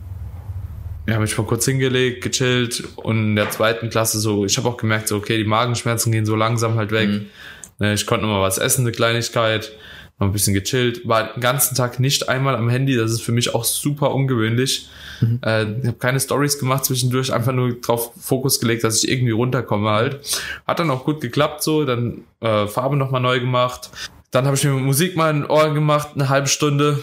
[1.07, 4.69] ja, habe mich mal kurz hingelegt, gechillt und in der zweiten Klasse so, ich habe
[4.69, 7.09] auch gemerkt, so, okay, die Magenschmerzen gehen so langsam halt weg.
[7.09, 7.27] Mhm.
[7.79, 9.73] Ne, ich konnte noch mal was essen, eine Kleinigkeit
[10.19, 13.33] noch ein bisschen gechillt, war den ganzen Tag nicht einmal am Handy, das ist für
[13.33, 14.89] mich auch super ungewöhnlich.
[15.21, 15.41] Mhm.
[15.45, 19.33] Äh, ich habe keine Stories gemacht zwischendurch, einfach nur drauf Fokus gelegt, dass ich irgendwie
[19.33, 20.21] runterkomme halt.
[20.67, 23.91] Hat dann auch gut geklappt so, dann äh, Farbe nochmal neu gemacht.
[24.31, 27.03] Dann habe ich mir Musik mal in Ohr gemacht, eine halbe Stunde,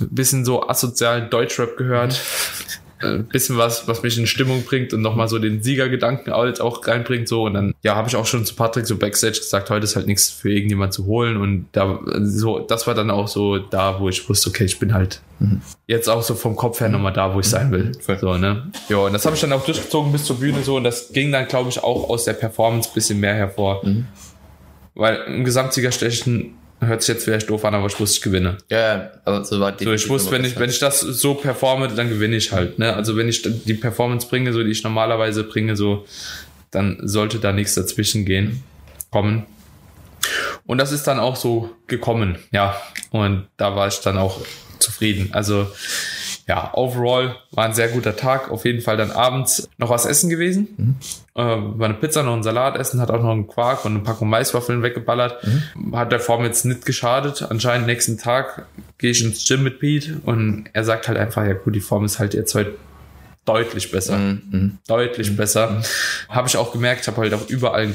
[0.00, 2.12] ein bisschen so asozialen Deutschrap gehört.
[2.12, 6.86] Mhm äh, bisschen was, was mich in Stimmung bringt und nochmal so den Siegergedanken auch
[6.86, 7.28] reinbringt.
[7.28, 7.44] So.
[7.44, 10.06] Und dann, ja, habe ich auch schon zu Patrick so Backstage gesagt, heute ist halt
[10.06, 11.36] nichts für irgendjemand zu holen.
[11.36, 14.94] Und da, so, das war dann auch so da, wo ich wusste, okay, ich bin
[14.94, 15.60] halt mhm.
[15.86, 17.92] jetzt auch so vom Kopf her nochmal da, wo ich sein will.
[18.06, 18.18] Mhm.
[18.20, 18.70] So, ne?
[18.88, 20.76] Ja, und das habe ich dann auch durchgezogen bis zur Bühne so.
[20.76, 23.84] Und das ging dann, glaube ich, auch aus der Performance bisschen mehr hervor.
[23.84, 24.06] Mhm.
[24.94, 26.54] Weil im Gesamtsiegerstechen
[26.86, 28.58] Hört sich jetzt vielleicht doof an, aber ich wusste, ich gewinne.
[28.70, 29.84] Ja, aber so war die.
[29.84, 32.78] So, ich wusste, wenn ich, wenn ich das so performe, dann gewinne ich halt.
[32.78, 32.94] Ne?
[32.94, 36.06] Also wenn ich die Performance bringe, so die ich normalerweise bringe, so,
[36.70, 38.62] dann sollte da nichts dazwischen gehen,
[39.10, 39.46] kommen.
[40.66, 42.80] Und das ist dann auch so gekommen, ja.
[43.10, 44.40] Und da war ich dann auch
[44.78, 45.28] zufrieden.
[45.32, 45.68] Also
[46.46, 48.50] ja, overall war ein sehr guter Tag.
[48.50, 50.68] Auf jeden Fall dann abends noch was essen gewesen.
[50.76, 50.96] Mhm.
[51.34, 54.00] Äh, war eine Pizza, noch ein Salat essen, hat auch noch einen Quark und eine
[54.00, 55.42] Packung Maiswaffeln weggeballert.
[55.46, 55.96] Mhm.
[55.96, 57.46] Hat der Form jetzt nicht geschadet.
[57.48, 58.66] Anscheinend nächsten Tag
[58.98, 62.04] gehe ich ins Gym mit Pete und er sagt halt einfach, ja gut, die Form
[62.04, 62.74] ist halt jetzt heute
[63.46, 64.16] deutlich besser.
[64.18, 64.78] Mhm.
[64.86, 65.36] Deutlich mhm.
[65.36, 65.70] besser.
[65.70, 65.82] Mhm.
[66.28, 67.94] Habe ich auch gemerkt, habe halt auch überall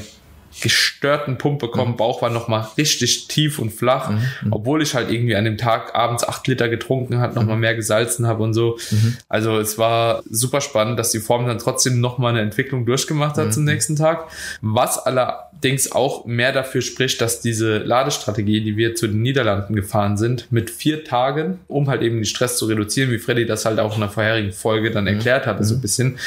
[0.60, 1.92] gestörten Pump bekommen.
[1.92, 1.96] Mhm.
[1.96, 4.16] Bauch war nochmal richtig tief und flach, mhm.
[4.42, 4.52] mhm.
[4.52, 7.62] obwohl ich halt irgendwie an dem Tag abends acht Liter getrunken hat, nochmal mhm.
[7.62, 8.78] mehr gesalzen habe und so.
[8.90, 9.16] Mhm.
[9.28, 13.46] Also es war super spannend, dass die Form dann trotzdem nochmal eine Entwicklung durchgemacht hat
[13.46, 13.52] mhm.
[13.52, 14.28] zum nächsten Tag.
[14.60, 19.76] Was aller Dings auch mehr dafür spricht, dass diese Ladestrategie, die wir zu den Niederlanden
[19.76, 23.64] gefahren sind, mit vier Tagen, um halt eben den Stress zu reduzieren, wie Freddy das
[23.64, 26.18] halt auch in der vorherigen Folge dann erklärt hatte, so ein bisschen,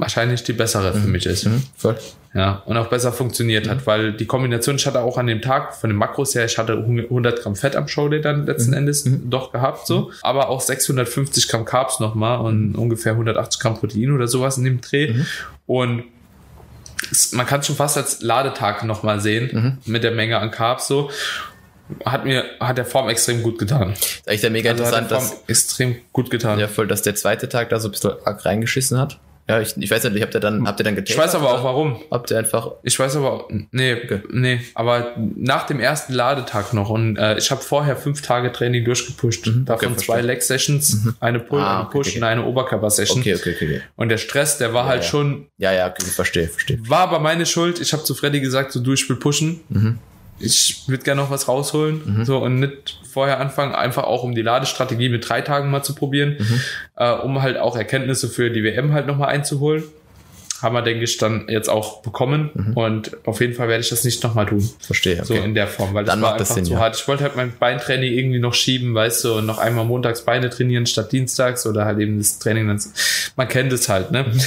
[0.00, 1.46] wahrscheinlich die bessere für mich ist.
[1.46, 1.96] Mhm, voll.
[2.32, 5.74] Ja, und auch besser funktioniert hat, weil die Kombination, ich hatte auch an dem Tag
[5.74, 9.50] von den Makros her, ich hatte 100 Gramm Fett am Shoulder dann letzten Endes doch
[9.52, 14.58] gehabt, so, aber auch 650 Gramm Carbs nochmal und ungefähr 180 Gramm Protein oder sowas
[14.58, 15.12] in dem Dreh.
[15.66, 16.04] Und
[17.32, 21.10] man kann es schon fast als Ladetag nochmal sehen, mit der Menge an Carbs so.
[22.04, 23.94] Hat mir, hat der Form extrem gut getan.
[23.94, 26.60] Ist eigentlich ja mega Also hat der interessant, Form dass, extrem gut getan.
[26.60, 29.18] ja, voll, dass der zweite Tag da so ein bisschen arg reingeschissen hat.
[29.48, 31.24] Ja, ich, ich weiß nicht, ich habt ihr dann, habt ihr dann Ich getestet?
[31.24, 31.96] weiß aber auch warum.
[32.10, 33.96] Habt ihr einfach, Ich weiß aber, auch- nee,
[34.30, 38.84] nee, aber nach dem ersten Ladetag noch und äh, ich habe vorher fünf Tage Training
[38.84, 39.46] durchgepusht.
[39.64, 39.94] Davon Mhm.
[39.96, 42.18] okay, zwei Leg Sessions, eine Pull, Ah, eine okay, Push okay.
[42.18, 43.20] und eine Oberkörper-Session.
[43.20, 43.80] okay, okay, okay, okay.
[43.96, 45.08] Und der Stress, der war halt ja.
[45.08, 46.78] schon, Ja, ja, okay, verstehe, verstehe.
[46.88, 47.80] war aber meine Schuld.
[47.80, 49.60] Ich habe zu Freddy gesagt, so du, ich will pushen.
[49.68, 49.98] Mhm.
[50.40, 52.24] Ich würde gerne noch was rausholen.
[52.24, 55.94] So und nicht vorher anfangen, einfach auch um die Ladestrategie mit drei Tagen mal zu
[55.94, 56.60] probieren, Mhm.
[56.96, 59.84] äh, um halt auch Erkenntnisse für die WM halt nochmal einzuholen.
[60.62, 62.50] Haben wir, denke ich, dann jetzt auch bekommen.
[62.52, 62.72] Mhm.
[62.74, 64.68] Und auf jeden Fall werde ich das nicht nochmal tun.
[64.78, 65.24] Verstehe, okay.
[65.24, 66.78] So in der Form, weil das Dann war macht das einfach Sinn, zu ja.
[66.80, 66.96] hart.
[66.96, 70.50] Ich wollte halt mein Beintraining irgendwie noch schieben, weißt du, und noch einmal montags Beine
[70.50, 72.68] trainieren statt dienstags oder halt eben das Training.
[72.68, 72.78] Dann,
[73.36, 74.24] man kennt es halt, ne?
[74.24, 74.38] Mhm.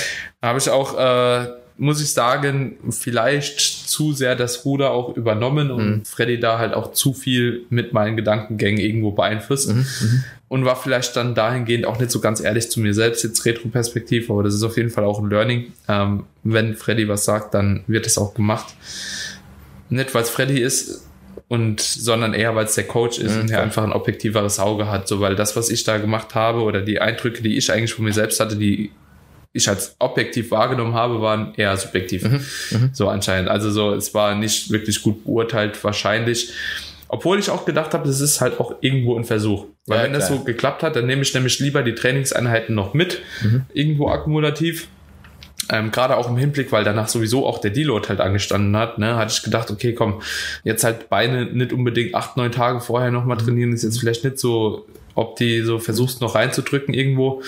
[0.41, 1.47] Da habe ich auch, äh,
[1.77, 6.05] muss ich sagen, vielleicht zu sehr das Ruder auch übernommen und Mhm.
[6.05, 9.69] Freddy da halt auch zu viel mit meinen Gedankengängen irgendwo beeinflusst.
[9.73, 9.85] Mhm,
[10.49, 14.29] Und war vielleicht dann dahingehend auch nicht so ganz ehrlich zu mir selbst, jetzt Retro-Perspektiv,
[14.29, 15.73] aber das ist auf jeden Fall auch ein Learning.
[15.87, 18.67] Ähm, wenn Freddy was sagt, dann wird es auch gemacht.
[19.89, 21.05] Nicht, weil es Freddy ist,
[21.49, 23.61] und sondern eher, weil es der Coach ist Mhm, und klar.
[23.63, 25.07] einfach ein objektiveres Auge hat.
[25.07, 28.05] So, weil das, was ich da gemacht habe oder die Eindrücke, die ich eigentlich von
[28.05, 28.91] mir selbst hatte, die
[29.53, 32.23] ich als objektiv wahrgenommen habe, waren eher subjektiv.
[32.23, 33.49] Mhm, So anscheinend.
[33.49, 36.51] Also so, es war nicht wirklich gut beurteilt, wahrscheinlich.
[37.07, 39.65] Obwohl ich auch gedacht habe, das ist halt auch irgendwo ein Versuch.
[39.85, 40.39] Weil Ja, wenn das klar.
[40.39, 43.61] so geklappt hat, dann nehme ich nämlich lieber die Trainingseinheiten noch mit, Mhm.
[43.73, 44.87] irgendwo akkumulativ.
[45.69, 49.15] Ähm, Gerade auch im Hinblick, weil danach sowieso auch der Deload halt angestanden hat, ne,
[49.15, 50.21] hatte ich gedacht, okay, komm,
[50.63, 54.39] jetzt halt Beine nicht unbedingt acht, neun Tage vorher nochmal trainieren, ist jetzt vielleicht nicht
[54.39, 54.85] so,
[55.15, 57.41] ob die so versuchst noch reinzudrücken irgendwo.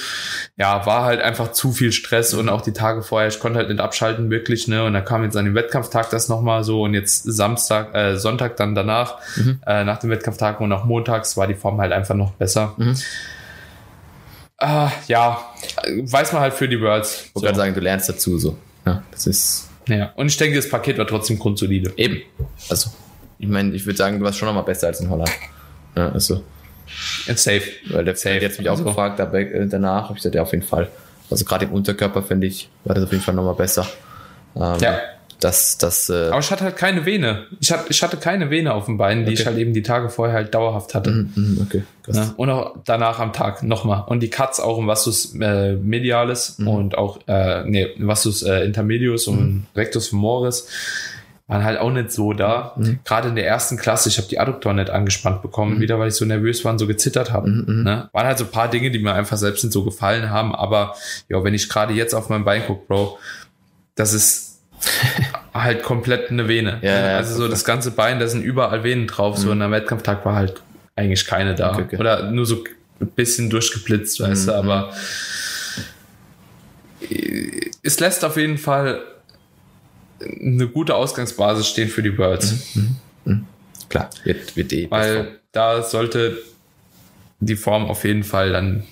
[0.57, 3.69] Ja, war halt einfach zu viel Stress und auch die Tage vorher, ich konnte halt
[3.69, 6.93] nicht abschalten wirklich, ne, und da kam jetzt an dem Wettkampftag das nochmal so und
[6.93, 9.17] jetzt Samstag, äh, Sonntag dann danach,
[9.65, 12.73] äh, nach dem Wettkampftag und auch montags war die Form halt einfach noch besser.
[12.77, 12.95] Mhm.
[14.57, 15.41] Ah, ja,
[16.03, 17.25] weiß man halt für die Worlds.
[17.27, 18.57] Ich wollte gerade sagen, du lernst dazu so.
[18.85, 21.91] Ja, das ist Ja, und ich denke, das Paket war trotzdem grundsolide.
[21.97, 22.21] eben.
[22.69, 22.89] Also,
[23.37, 25.29] ich meine, ich würde sagen, du warst schon noch mal besser als in Holland.
[25.95, 26.41] Ja, also,
[27.27, 27.63] It's safe.
[27.89, 28.35] weil der Safe.
[28.39, 30.87] Jetzt mich auch gefragt, aber äh, danach habe ich gesagt, ja, auf jeden Fall.
[31.29, 33.87] Also gerade im Unterkörper finde ich, war das auf jeden Fall noch mal besser.
[34.55, 34.97] Ähm, Ja.
[35.41, 37.43] Das, das, äh, Aber ich hatte halt keine Vene.
[37.59, 39.49] Ich hatte, ich hatte keine Vene auf dem Bein, die ich Okay.
[39.49, 41.11] halt eben die Tage vorher halt dauerhaft hatte.
[41.11, 41.83] mm, okay.
[42.03, 42.15] krass.
[42.15, 44.05] Ja, und auch danach am Tag nochmal.
[44.07, 46.67] Und die Cuts auch im Vastus äh, medialis Mhm.
[46.69, 50.67] und auch, äh, nee, Vastus äh, intermedius und Rectus femoris
[51.47, 52.73] waren halt auch nicht so da.
[52.75, 52.99] Mhm.
[53.05, 56.15] Gerade in der ersten Klasse, ich habe die Adduktoren nicht angespannt bekommen, wieder weil ich
[56.15, 57.49] so nervös war und so gezittert habe.
[57.49, 58.09] Mhm, Ne?
[58.13, 60.55] Waren halt so ein paar Dinge, die mir einfach selbst nicht so gefallen haben.
[60.55, 60.95] Aber
[61.29, 63.19] ja, wenn ich gerade jetzt auf mein Bein gucke, Bro,
[63.93, 64.59] das ist
[65.53, 66.79] halt komplett eine Vene.
[66.81, 69.37] Ja, ja, also so das ganze Bein, da sind überall Venen drauf.
[69.37, 70.61] So und am Wettkampftag war halt
[70.95, 71.77] eigentlich keine da.
[71.77, 71.97] Okay.
[71.97, 72.63] Oder nur so
[72.99, 74.91] ein bisschen durchgeblitzt, weißt du, aber
[77.09, 79.01] äh, es lässt auf jeden Fall
[80.21, 82.77] eine gute Ausgangsbasis stehen für die Worlds.
[83.89, 85.15] Klar, wird, wird eh besser.
[85.15, 86.37] Weil da sollte
[87.39, 88.83] die Form auf jeden Fall dann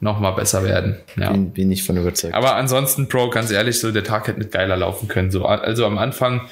[0.00, 0.96] nochmal besser werden.
[1.16, 1.32] Ja.
[1.32, 2.34] Bin, bin ich von überzeugt.
[2.34, 5.30] Aber ansonsten, Bro, ganz ehrlich, so der Tag hätte nicht geiler laufen können.
[5.30, 6.42] So, also am Anfang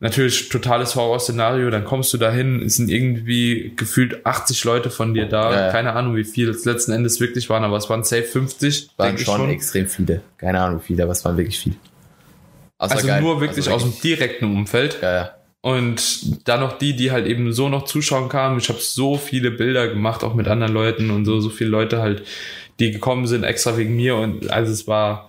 [0.00, 5.26] natürlich totales Horrorszenario, dann kommst du dahin, es sind irgendwie gefühlt 80 Leute von dir
[5.26, 5.72] da, Ja, ja.
[5.72, 9.08] keine Ahnung, wie viel es letzten Endes wirklich waren, aber es waren safe 50, waren
[9.08, 10.22] denke ich schon, extrem viele.
[10.38, 11.76] Keine Ahnung wie viele, aber es waren wirklich viele.
[12.80, 13.20] Also geil.
[13.20, 14.98] nur wirklich Also aus dem direkten Umfeld.
[15.02, 15.30] Ja, ja.
[15.62, 18.58] Und dann noch die, die halt eben so noch zuschauen kamen.
[18.58, 22.00] Ich habe so viele Bilder gemacht, auch mit anderen Leuten und so, so viele Leute
[22.00, 22.22] halt,
[22.78, 24.16] die gekommen sind, extra wegen mir.
[24.16, 25.28] Und also es war,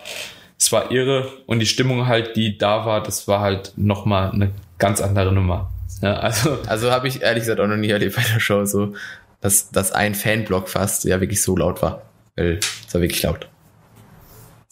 [0.58, 1.28] es war irre.
[1.48, 5.70] Und die Stimmung halt, die da war, das war halt nochmal eine ganz andere Nummer.
[6.02, 8.94] Ja, also, Also habe ich ehrlich gesagt auch noch nie erlebt bei der Show so,
[9.42, 12.04] dass, dass ein Fanblock fast ja wirklich so laut war.
[12.38, 13.50] Weil es war wirklich laut.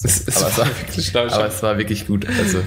[0.03, 2.25] Es, es aber, war es war, aber es war wirklich gut.
[2.27, 2.59] Also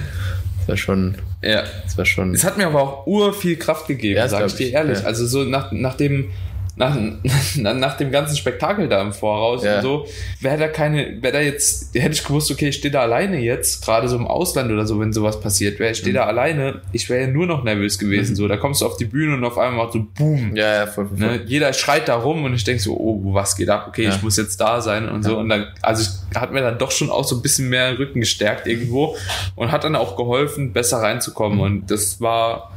[0.61, 1.63] es war schon, ja.
[1.85, 2.33] es war schon.
[2.33, 4.99] Es hat mir aber auch ur viel Kraft gegeben, Ja, sag ich dir ich, ehrlich.
[4.99, 5.05] ja.
[5.05, 6.31] Also so nach, nachdem
[6.75, 6.97] nach,
[7.57, 9.75] nach, nach dem ganzen Spektakel da im Voraus Ja.
[9.77, 10.05] und so,
[10.41, 13.85] wäre da keine, wäre da jetzt, hätte ich gewusst, okay, ich stehe da alleine jetzt,
[13.85, 17.09] gerade so im Ausland oder so, wenn sowas passiert wäre, ich stehe da alleine, ich
[17.09, 19.57] wäre ja nur noch nervös gewesen, so, da kommst du auf die Bühne und auf
[19.57, 21.27] einmal macht so boom, Ja, ja, voll, voll, voll.
[21.37, 21.43] Ne?
[21.45, 23.85] Jeder schreit da rum und ich denke so, oh, was geht ab?
[23.89, 24.09] Okay, Ja.
[24.15, 25.37] ich muss jetzt da sein und so.
[25.37, 28.19] Und dann, also ich, hat mir dann doch schon auch so ein bisschen mehr Rücken
[28.19, 29.15] gestärkt irgendwo
[29.55, 31.57] und hat dann auch geholfen, besser reinzukommen.
[31.59, 31.63] Mhm.
[31.63, 32.71] Und das war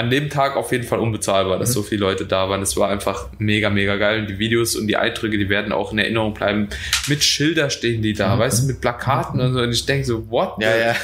[0.00, 1.60] an dem Tag auf jeden Fall unbezahlbar, Mhm.
[1.60, 2.60] dass so viele Leute da waren.
[2.60, 4.20] Das war einfach mega, mega geil.
[4.20, 6.68] Und die Videos und die Eindrücke, die werden auch in Erinnerung bleiben.
[7.06, 9.60] Mit Schilder stehen die da, weißt du, mit Plakaten und so.
[9.60, 10.58] Und ich denke so, what?
[10.58, 10.64] Mhm.
[10.64, 10.96] Ja, ja.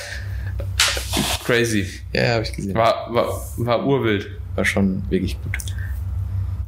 [1.44, 1.86] Crazy.
[2.12, 2.74] Ja, habe ich gesehen.
[2.74, 4.28] War, war, war urwild.
[4.57, 5.53] War schon wirklich gut.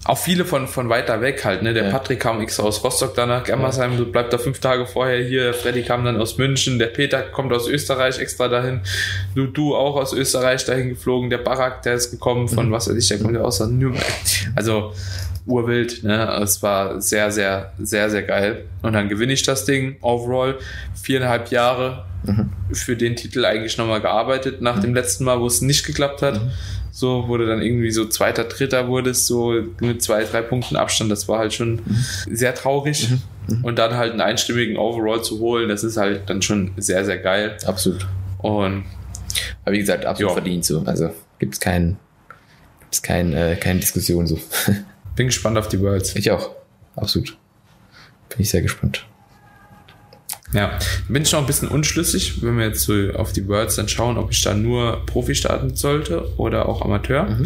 [0.05, 1.74] Auch viele von, von weiter weg halt, ne?
[1.74, 1.90] Der Ja.
[1.90, 5.42] Patrick kam extra aus Rostock danach, Gemmersheim, so bleibt da fünf Tage vorher hier.
[5.44, 8.80] Der Freddy kam dann aus München, der Peter kommt aus Österreich extra dahin.
[9.34, 11.30] Du, du auch aus Österreich dahin geflogen.
[11.30, 14.05] Der Barak, der ist gekommen von, was weiß ich, der kommt ja aus Nürnberg.
[14.55, 14.92] Also,
[15.46, 16.40] urwild, ne?
[16.42, 18.64] Es war sehr, sehr, sehr, sehr geil.
[18.82, 20.59] Und dann gewinne ich das Ding, overall.
[20.94, 22.05] Viereinhalb Jahre
[22.72, 26.40] für den Titel eigentlich nochmal gearbeitet, nach dem letzten Mal, wo es nicht geklappt hat.
[26.99, 31.12] So wurde dann irgendwie so zweiter, dritter wurde es so mit zwei, drei Punkten Abstand.
[31.12, 31.80] Das war halt schon
[32.28, 33.09] sehr traurig.
[33.62, 37.18] Und dann halt einen einstimmigen Overall zu holen, das ist halt dann schon sehr, sehr
[37.18, 37.57] geil.
[37.64, 38.05] Absolut.
[38.38, 38.82] Und
[39.64, 40.34] Aber wie gesagt, absolut Ja.
[40.34, 40.82] verdient so.
[40.86, 41.99] Also gibt's kein,
[42.80, 44.36] gibt's kein, äh, keine Diskussion so.
[45.14, 46.16] bin gespannt auf die Worlds.
[46.16, 46.51] ich auch.
[46.96, 47.36] Absolut.
[48.28, 49.07] Bin ich sehr gespannt.
[50.53, 50.78] Ja,
[51.09, 54.16] bin ich noch ein bisschen unschlüssig, wenn wir jetzt so auf die Worlds dann schauen,
[54.16, 57.38] ob ich da nur Profi starten sollte oder auch Amateur.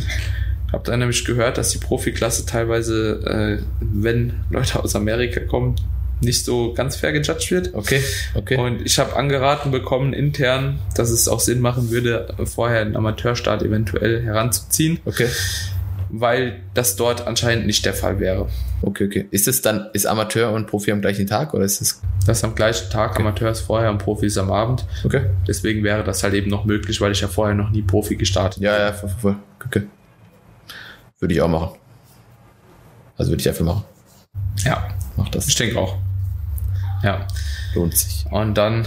[0.70, 5.76] Hab dann nämlich gehört, dass die Profiklasse teilweise, äh, wenn Leute aus Amerika kommen,
[6.22, 7.74] nicht so ganz fair gejudged wird.
[7.74, 8.00] Okay,
[8.34, 8.56] okay.
[8.56, 13.62] Und ich habe angeraten bekommen intern, dass es auch Sinn machen würde, vorher einen Amateurstart
[13.62, 15.28] eventuell heranzuziehen, okay.
[16.14, 18.48] Weil das dort anscheinend nicht der Fall wäre.
[18.82, 19.26] Okay, okay.
[19.30, 22.54] Ist es dann, ist Amateur und Profi am gleichen Tag oder ist es, Das am
[22.54, 24.84] gleichen Tag Amateurs vorher und Profis am Abend.
[25.04, 25.26] okay?
[25.48, 28.62] Deswegen wäre das halt eben noch möglich, weil ich ja vorher noch nie Profi gestartet
[28.62, 29.36] Ja, ja, voll, voll.
[29.64, 29.82] Okay.
[31.18, 31.70] Würde ich auch machen.
[33.16, 33.84] Also würde ich einfach machen.
[34.64, 35.48] Ja, Mach das.
[35.48, 35.96] ich denke auch.
[37.02, 37.26] Ja,
[37.74, 38.26] Lohnt sich.
[38.30, 38.86] und dann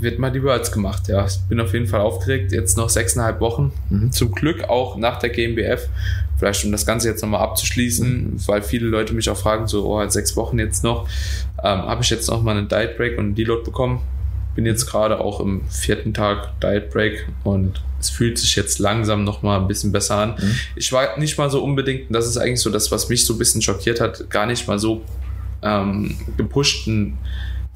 [0.00, 1.08] wird mal die Worlds gemacht.
[1.08, 2.52] Ja, ich bin auf jeden Fall aufgeregt.
[2.52, 3.72] Jetzt noch sechseinhalb Wochen.
[3.90, 4.12] Mhm.
[4.12, 5.88] Zum Glück auch nach der GmbF.
[6.38, 10.08] Vielleicht um das Ganze jetzt nochmal abzuschließen, weil viele Leute mich auch fragen, so, oh,
[10.08, 11.06] sechs Wochen jetzt noch.
[11.62, 14.00] Ähm, Habe ich jetzt noch mal einen Diet Break und einen Deload bekommen.
[14.54, 19.24] Bin jetzt gerade auch im vierten Tag Diet Break und es fühlt sich jetzt langsam
[19.24, 20.30] noch mal ein bisschen besser an.
[20.40, 20.56] Mhm.
[20.76, 23.34] Ich war nicht mal so unbedingt, und das ist eigentlich so das, was mich so
[23.34, 25.02] ein bisschen schockiert hat, gar nicht mal so
[25.62, 27.18] ähm, gepusht, einen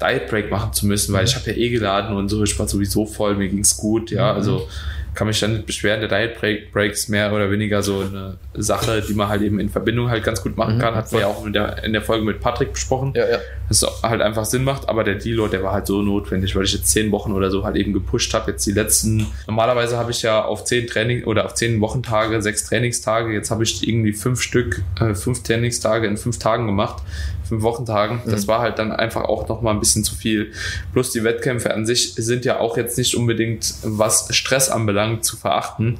[0.01, 2.67] Diet Break machen zu müssen, weil ich habe ja eh geladen und so, ich war
[2.67, 4.67] sowieso voll, mir ging's gut, ja, also
[5.13, 6.01] kann mich dann nicht beschweren.
[6.01, 6.39] Der Diet
[6.73, 10.25] Break, ist mehr oder weniger so eine Sache, die man halt eben in Verbindung halt
[10.25, 10.93] ganz gut machen Mhm, kann.
[10.95, 13.37] Hat wir ja auch in der, in der Folge mit Patrick besprochen Ja, ja.
[13.69, 16.65] dass es halt einfach Sinn macht, aber der Deload, der war halt so notwendig, weil
[16.65, 18.51] ich jetzt zehn Wochen oder so halt eben gepusht habe.
[18.51, 22.65] Jetzt die letzten, normalerweise habe ich ja auf zehn Training oder auf zehn Wochentage, sechs
[22.65, 27.01] Trainingstage, jetzt habe ich irgendwie fünf Stück, äh, fünf Trainingstage in fünf Tagen gemacht,
[27.47, 28.21] fünf Wochentagen.
[28.25, 30.51] Das war halt dann einfach auch noch mal ein bisschen zu viel.
[30.93, 35.37] Plus die Wettkämpfe an sich sind ja auch jetzt nicht unbedingt, was Stress anbelangt, zu
[35.37, 35.97] verachten.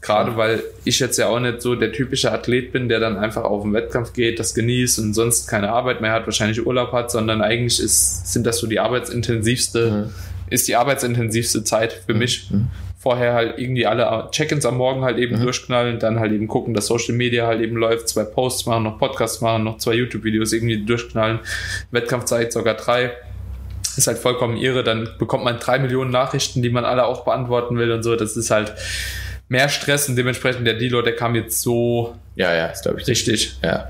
[0.00, 3.44] Gerade weil ich jetzt ja auch nicht so der typische Athlet bin, der dann einfach
[3.44, 7.10] auf den Wettkampf geht, das genießt und sonst keine Arbeit mehr hat, wahrscheinlich Urlaub hat,
[7.10, 10.10] sondern eigentlich ist, sind das so die arbeitsintensivste, Mhm.
[10.50, 12.48] ist die arbeitsintensivste Zeit für mich.
[13.06, 16.86] Vorher halt irgendwie alle Check-ins am Morgen halt eben durchknallen, dann halt eben gucken, dass
[16.86, 20.84] Social Media halt eben läuft, zwei Posts machen, noch Podcasts machen, noch zwei YouTube-Videos irgendwie
[20.84, 21.38] durchknallen,
[21.92, 23.12] Wettkampfzeit sogar drei
[23.96, 24.82] ist halt vollkommen irre.
[24.82, 28.16] Dann bekommt man drei Millionen Nachrichten, die man alle auch beantworten will und so.
[28.16, 28.74] Das ist halt
[29.48, 33.06] mehr Stress und dementsprechend der Dealer, der kam jetzt so Ja, ja, ist glaube ich
[33.06, 33.56] richtig.
[33.62, 33.88] Ja.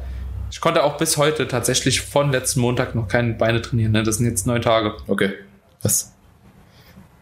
[0.51, 3.93] Ich konnte auch bis heute tatsächlich von letzten Montag noch keine Beine trainieren.
[3.93, 4.03] Ne?
[4.03, 4.93] Das sind jetzt neun Tage.
[5.07, 5.33] Okay.
[5.81, 6.15] Was?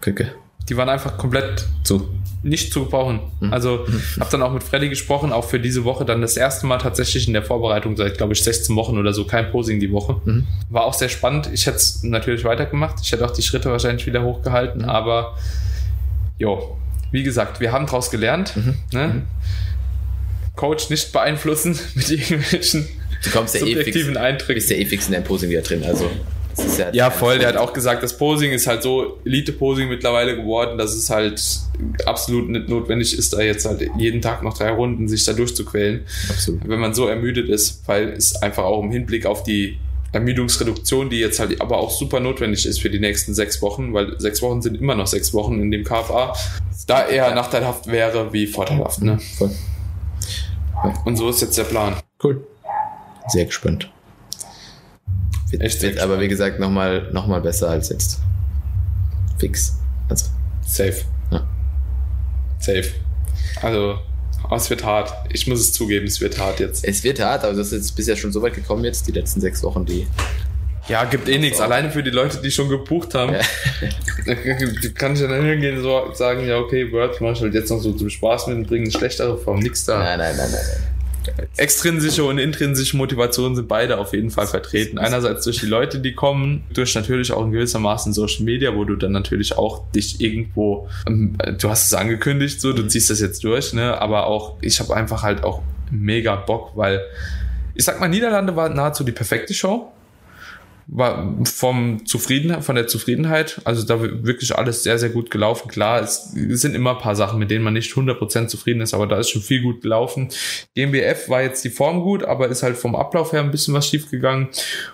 [0.00, 0.43] Okay, okay.
[0.68, 2.08] Die waren einfach komplett So.
[2.42, 3.20] nicht zu gebrauchen.
[3.50, 3.86] Also
[4.18, 7.26] habe dann auch mit Freddy gesprochen, auch für diese Woche dann das erste Mal tatsächlich
[7.26, 10.20] in der Vorbereitung seit, glaube ich, 16 Wochen oder so, kein Posing die Woche.
[10.24, 10.46] Mhm.
[10.70, 11.50] War auch sehr spannend.
[11.52, 12.96] Ich hätte es natürlich weitergemacht.
[13.02, 15.36] Ich hätte auch die Schritte wahrscheinlich wieder hochgehalten, aber
[16.38, 16.76] jo,
[17.12, 18.54] wie gesagt, wir haben daraus gelernt.
[18.92, 19.22] Ne?
[20.56, 22.88] Coach nicht beeinflussen mit irgendwelchen
[23.22, 24.54] Du kommst ja eh fix, subjektiven Eindrücken.
[24.54, 25.82] bist ja eh fix in deinem Posing wieder drin.
[25.84, 26.10] Also,
[26.78, 26.90] ja.
[26.92, 27.38] Ja, voll.
[27.38, 31.42] Der hat auch gesagt, das Posing ist halt so Elite-Posing mittlerweile geworden, dass es halt
[32.06, 36.04] absolut nicht notwendig ist, da jetzt halt jeden Tag noch drei Runden sich da durchzuquälen,
[36.30, 36.68] Absolut.
[36.68, 39.78] wenn man so ermüdet ist, weil es einfach auch im Hinblick auf die
[40.12, 44.18] Ermüdungsreduktion, die jetzt halt aber auch super notwendig ist für die nächsten sechs Wochen, weil
[44.20, 46.34] sechs Wochen sind immer noch sechs Wochen in dem KFA,
[46.86, 49.02] da eher nachteilhaft wäre wie vorteilhaft.
[49.02, 49.18] Ne?
[49.38, 49.50] Voll.
[51.04, 51.96] Und so ist jetzt der Plan.
[52.22, 52.46] Cool.
[53.28, 53.90] sehr gespannt.
[55.60, 58.18] Echt wird aber wie gesagt nochmal noch mal besser als jetzt.
[59.38, 59.76] Fix.
[60.08, 60.26] Also,
[60.66, 60.94] Safe.
[61.30, 61.46] Ja.
[62.58, 62.84] Safe.
[63.62, 63.98] Also,
[64.42, 65.12] aber es wird hart.
[65.32, 66.84] Ich muss es zugeben, es wird hart jetzt.
[66.84, 69.40] es wird hart, aber das ist jetzt bisher schon so weit gekommen jetzt, die letzten
[69.40, 70.06] sechs Wochen, die.
[70.86, 71.60] Ja, gibt eh nichts.
[71.60, 74.34] Alleine für die Leute, die schon gebucht haben, Ja.
[74.94, 77.80] kann ich dann hingehen und so sagen, ja, okay, Word mach ich halt jetzt noch
[77.80, 79.98] so zum Spaß mit, bringen eine schlechtere Form, nix da.
[79.98, 80.60] Nein, nein, nein, nein.
[80.62, 80.93] nein.
[81.56, 84.98] Extrinsische und intrinsische Motivationen sind beide auf jeden Fall vertreten.
[84.98, 88.96] Einerseits durch die Leute, die kommen, durch natürlich auch in gewissermaßen Social Media, wo du
[88.96, 93.44] dann natürlich auch dich irgendwo, ähm, du hast es angekündigt, so, du ziehst das jetzt
[93.44, 97.00] durch, ne, aber auch, ich habe einfach halt auch mega Bock, weil
[97.74, 99.90] ich sag mal, Niederlande war nahezu die perfekte Show.
[100.86, 105.68] War vom Zufriedenheit, von der Zufriedenheit, also da wirklich alles sehr, sehr gut gelaufen.
[105.68, 109.06] Klar, es sind immer ein paar Sachen, mit denen man nicht 100% zufrieden ist, aber
[109.06, 110.28] da ist schon viel gut gelaufen.
[110.74, 113.88] GmbF war jetzt die Form gut, aber ist halt vom Ablauf her ein bisschen was
[113.88, 114.48] schief gegangen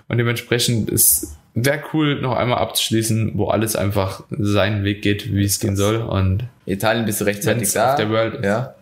[0.08, 5.44] und dementsprechend ist wäre cool, noch einmal abzuschließen, wo alles einfach seinen Weg geht, wie
[5.44, 7.90] es gehen soll und Italien bist du rechtzeitig da.
[7.90, 8.74] auf der World ja.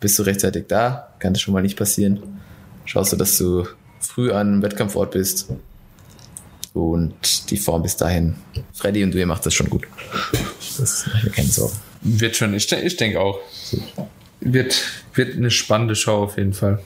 [0.00, 2.20] Bist du rechtzeitig da, kann das schon mal nicht passieren.
[2.84, 3.66] Schaust du, dass du
[4.00, 5.48] früh an einem Wettkampfort bist.
[6.74, 8.34] Und die Form bis dahin.
[8.72, 9.86] Freddy und du, ihr macht das schon gut.
[10.76, 11.76] Das mache ich mir keine Sorgen.
[12.02, 13.38] wird schon, ich, ich denke auch.
[14.40, 14.82] Wird,
[15.14, 16.80] wird eine spannende Show auf jeden Fall.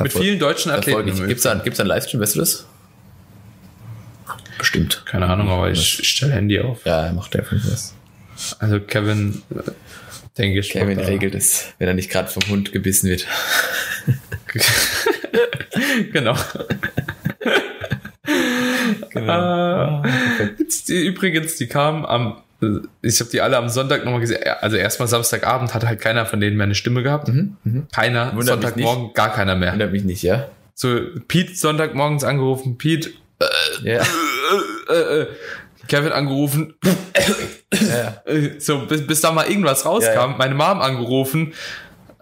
[0.00, 1.14] Mit vielen deutschen Athleten.
[1.28, 2.66] Gibt es da, gibt's da einen Livestream, weißt du das?
[4.56, 5.02] Bestimmt.
[5.04, 6.84] Keine Ahnung, aber ich, ich stelle Handy auf.
[6.86, 7.94] Ja, er macht der was.
[8.58, 9.42] Also Kevin,
[10.38, 10.70] denke ich.
[10.70, 13.26] Kevin macht regelt es, wenn er nicht gerade vom Hund gebissen wird.
[16.12, 16.36] genau.
[19.10, 20.02] Genau.
[20.04, 20.08] Äh,
[20.58, 22.66] jetzt die, übrigens, die kamen am, äh,
[23.02, 24.42] ich habe die alle am Sonntag nochmal gesehen.
[24.60, 27.28] Also erstmal Samstagabend hatte halt keiner von denen mehr eine Stimme gehabt.
[27.28, 27.86] Mhm, mhm.
[27.92, 28.32] Keiner.
[28.32, 29.72] Wundert Sonntagmorgen gar keiner mehr.
[29.72, 30.48] Wundert mich nicht, ja?
[30.74, 30.98] So,
[31.28, 33.10] Pete Sonntagmorgens angerufen, Pete,
[33.82, 34.02] Ja.
[34.88, 35.26] äh, äh,
[35.88, 36.74] Kevin angerufen,
[37.72, 38.22] ja.
[38.24, 40.14] äh, so bis, bis da mal irgendwas rauskam.
[40.14, 40.34] Ja.
[40.38, 41.52] Meine Mom angerufen,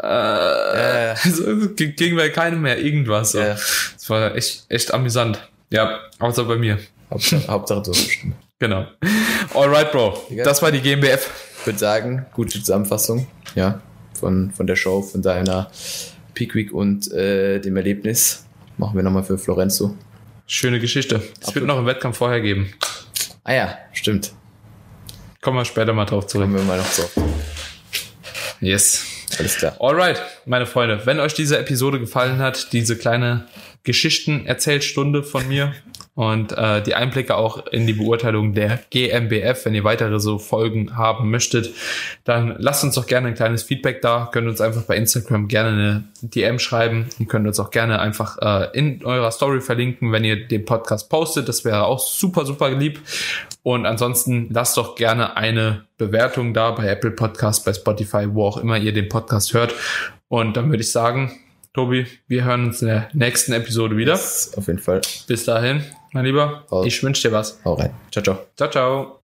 [0.02, 1.16] äh, Ja, ja.
[1.30, 1.44] so,
[1.76, 3.32] ging bei keinem mehr irgendwas.
[3.32, 3.38] So.
[3.40, 5.38] Das war echt, echt amüsant.
[5.70, 6.78] Ja, außer bei mir.
[7.10, 8.08] Hauptsache, Hauptsache du hast.
[8.58, 8.86] Genau.
[9.54, 10.26] Alright, Bro.
[10.44, 11.30] Das war die GmbF.
[11.60, 13.80] Ich würde sagen, gute Zusammenfassung, ja,
[14.14, 15.70] von, von der Show, von deiner
[16.34, 18.46] Peak Week und äh, dem Erlebnis.
[18.76, 19.96] Machen wir nochmal für Florenzo.
[20.46, 21.22] Schöne Geschichte.
[21.40, 22.72] Es wird noch einen Wettkampf vorher geben.
[23.44, 24.32] Ah ja, stimmt.
[25.40, 26.44] Kommen wir später mal drauf zurück.
[26.44, 27.02] Kommen wir mal noch so.
[28.60, 29.04] Yes.
[29.38, 29.76] Alles klar.
[29.78, 33.46] Alright, meine Freunde, wenn euch diese Episode gefallen hat, diese kleine
[33.88, 35.72] Geschichten-Erzählstunde von mir
[36.14, 40.94] und äh, die Einblicke auch in die Beurteilung der GmbF, wenn ihr weitere so Folgen
[40.94, 41.70] haben möchtet,
[42.24, 44.28] dann lasst uns doch gerne ein kleines Feedback da.
[44.30, 48.36] Könnt uns einfach bei Instagram gerne eine DM schreiben und könnt uns auch gerne einfach
[48.42, 51.48] äh, in eurer Story verlinken, wenn ihr den Podcast postet.
[51.48, 53.00] Das wäre auch super, super lieb.
[53.62, 58.58] Und ansonsten lasst doch gerne eine Bewertung da bei Apple Podcast, bei Spotify, wo auch
[58.58, 59.74] immer ihr den Podcast hört.
[60.28, 61.32] Und dann würde ich sagen,
[61.78, 64.10] Tobi, wir hören uns in der nächsten Episode wieder.
[64.10, 65.00] Das auf jeden Fall.
[65.28, 66.84] Bis dahin, mein Lieber, Raus.
[66.84, 67.60] ich wünsche dir was.
[67.64, 67.90] Hau rein.
[68.10, 68.38] Ciao, ciao.
[68.56, 69.14] Ciao, ciao.